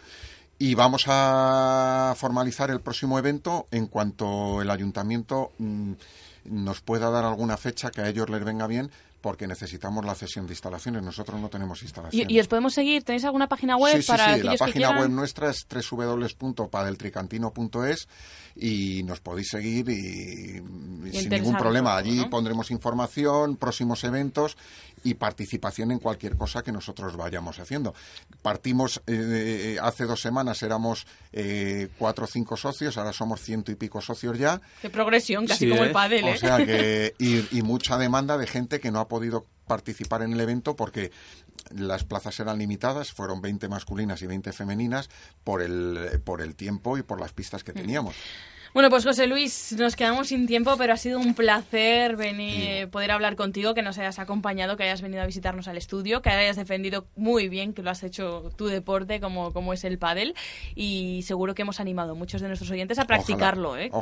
[0.59, 5.93] y vamos a formalizar el próximo evento en cuanto el ayuntamiento mm,
[6.45, 8.91] nos pueda dar alguna fecha que a ellos les venga bien
[9.25, 11.03] porque necesitamos la cesión de instalaciones.
[11.03, 12.31] Nosotros no tenemos instalaciones.
[12.31, 13.05] ¿Y, os podemos seguir?
[13.05, 18.07] ¿Tenéis alguna página web sí, para sí, La página web nuestra es www.padeltricantino.es
[18.55, 20.63] y nos podéis seguir y,
[21.11, 21.97] sin ningún problema.
[21.97, 24.59] Allí pondremos información, próximos eventos
[25.05, 27.95] y participación en cualquier cosa que nosotros vayamos haciendo.
[28.43, 33.77] Partimos, eh, hace dos semanas éramos eh, cuatro o cinco socios, ahora somos ciento y
[33.77, 34.61] pico socios ya.
[34.83, 36.33] Qué progresión, casi como el pádel, ¿eh?
[36.35, 40.33] O sea que, y, y mucha demanda de gente que no ha podido participar en
[40.33, 41.11] el evento porque
[41.71, 45.09] las plazas eran limitadas, fueron 20 masculinas y 20 femeninas
[45.45, 47.77] por el, por el tiempo y por las pistas que mm.
[47.77, 48.15] teníamos.
[48.75, 53.13] Bueno, pues José Luis, nos quedamos sin tiempo, pero ha sido un placer venir, poder
[53.13, 56.57] hablar contigo, que nos hayas acompañado, que hayas venido a visitarnos al estudio, que hayas
[56.57, 60.35] defendido muy bien, que lo has hecho tu deporte como, como es el pádel
[60.75, 63.79] y seguro que hemos animado a muchos de nuestros oyentes a practicarlo.
[63.79, 63.93] ¿eh?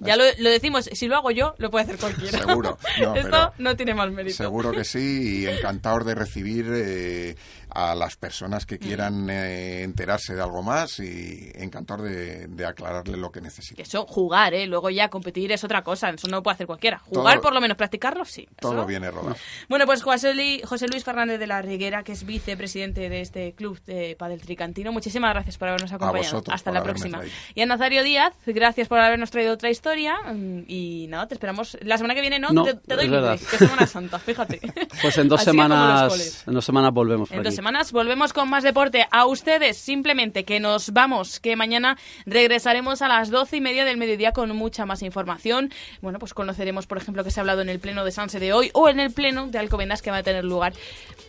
[0.00, 2.38] ya lo, decimos, si lo hago yo, lo puede hacer cualquiera.
[2.38, 2.78] Seguro.
[3.16, 4.36] Esto no tiene más mérito.
[4.36, 7.34] Seguro que sí y encantador de recibir eh,
[7.74, 13.16] a las personas que quieran eh, enterarse de algo más y encantador de, de aclararle
[13.16, 14.66] lo que necesiten jugar, ¿eh?
[14.66, 16.98] Luego ya competir es otra cosa, eso no lo puede hacer cualquiera.
[16.98, 18.48] Jugar, por lo menos, practicarlo, sí.
[18.60, 19.36] Todo viene rodado.
[19.68, 23.52] Bueno, pues José Luis, José Luis Fernández de la Riguera, que es vicepresidente de este
[23.54, 26.42] club de Padel Tricantino, muchísimas gracias por habernos acompañado.
[26.50, 27.20] Hasta la próxima.
[27.54, 30.16] Y a Nazario Díaz, gracias por habernos traído otra historia.
[30.32, 31.78] Mm, y nada, te esperamos.
[31.82, 34.60] La semana que viene no, te, doy libre, que es Semana Santa, fíjate.
[35.02, 37.30] Pues en dos semanas, en dos semanas volvemos.
[37.30, 37.54] en dos
[37.92, 39.06] volvemos con más deporte.
[39.10, 43.96] A ustedes, simplemente que nos vamos, que mañana regresaremos a las doce y media del
[43.96, 45.72] mediodía con mucha más información.
[46.00, 48.52] Bueno, pues conoceremos, por ejemplo, que se ha hablado en el pleno de Sanse de
[48.52, 50.72] hoy o en el pleno de Alcobendas que va a tener lugar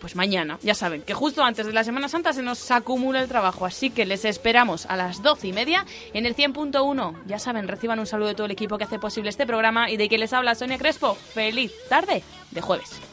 [0.01, 0.57] pues mañana.
[0.63, 3.89] Ya saben que justo antes de la Semana Santa se nos acumula el trabajo, así
[3.89, 7.25] que les esperamos a las doce y media en el 100.1.
[7.25, 9.97] Ya saben, reciban un saludo de todo el equipo que hace posible este programa y
[9.97, 11.15] de que les habla Sonia Crespo.
[11.15, 13.12] Feliz tarde de jueves.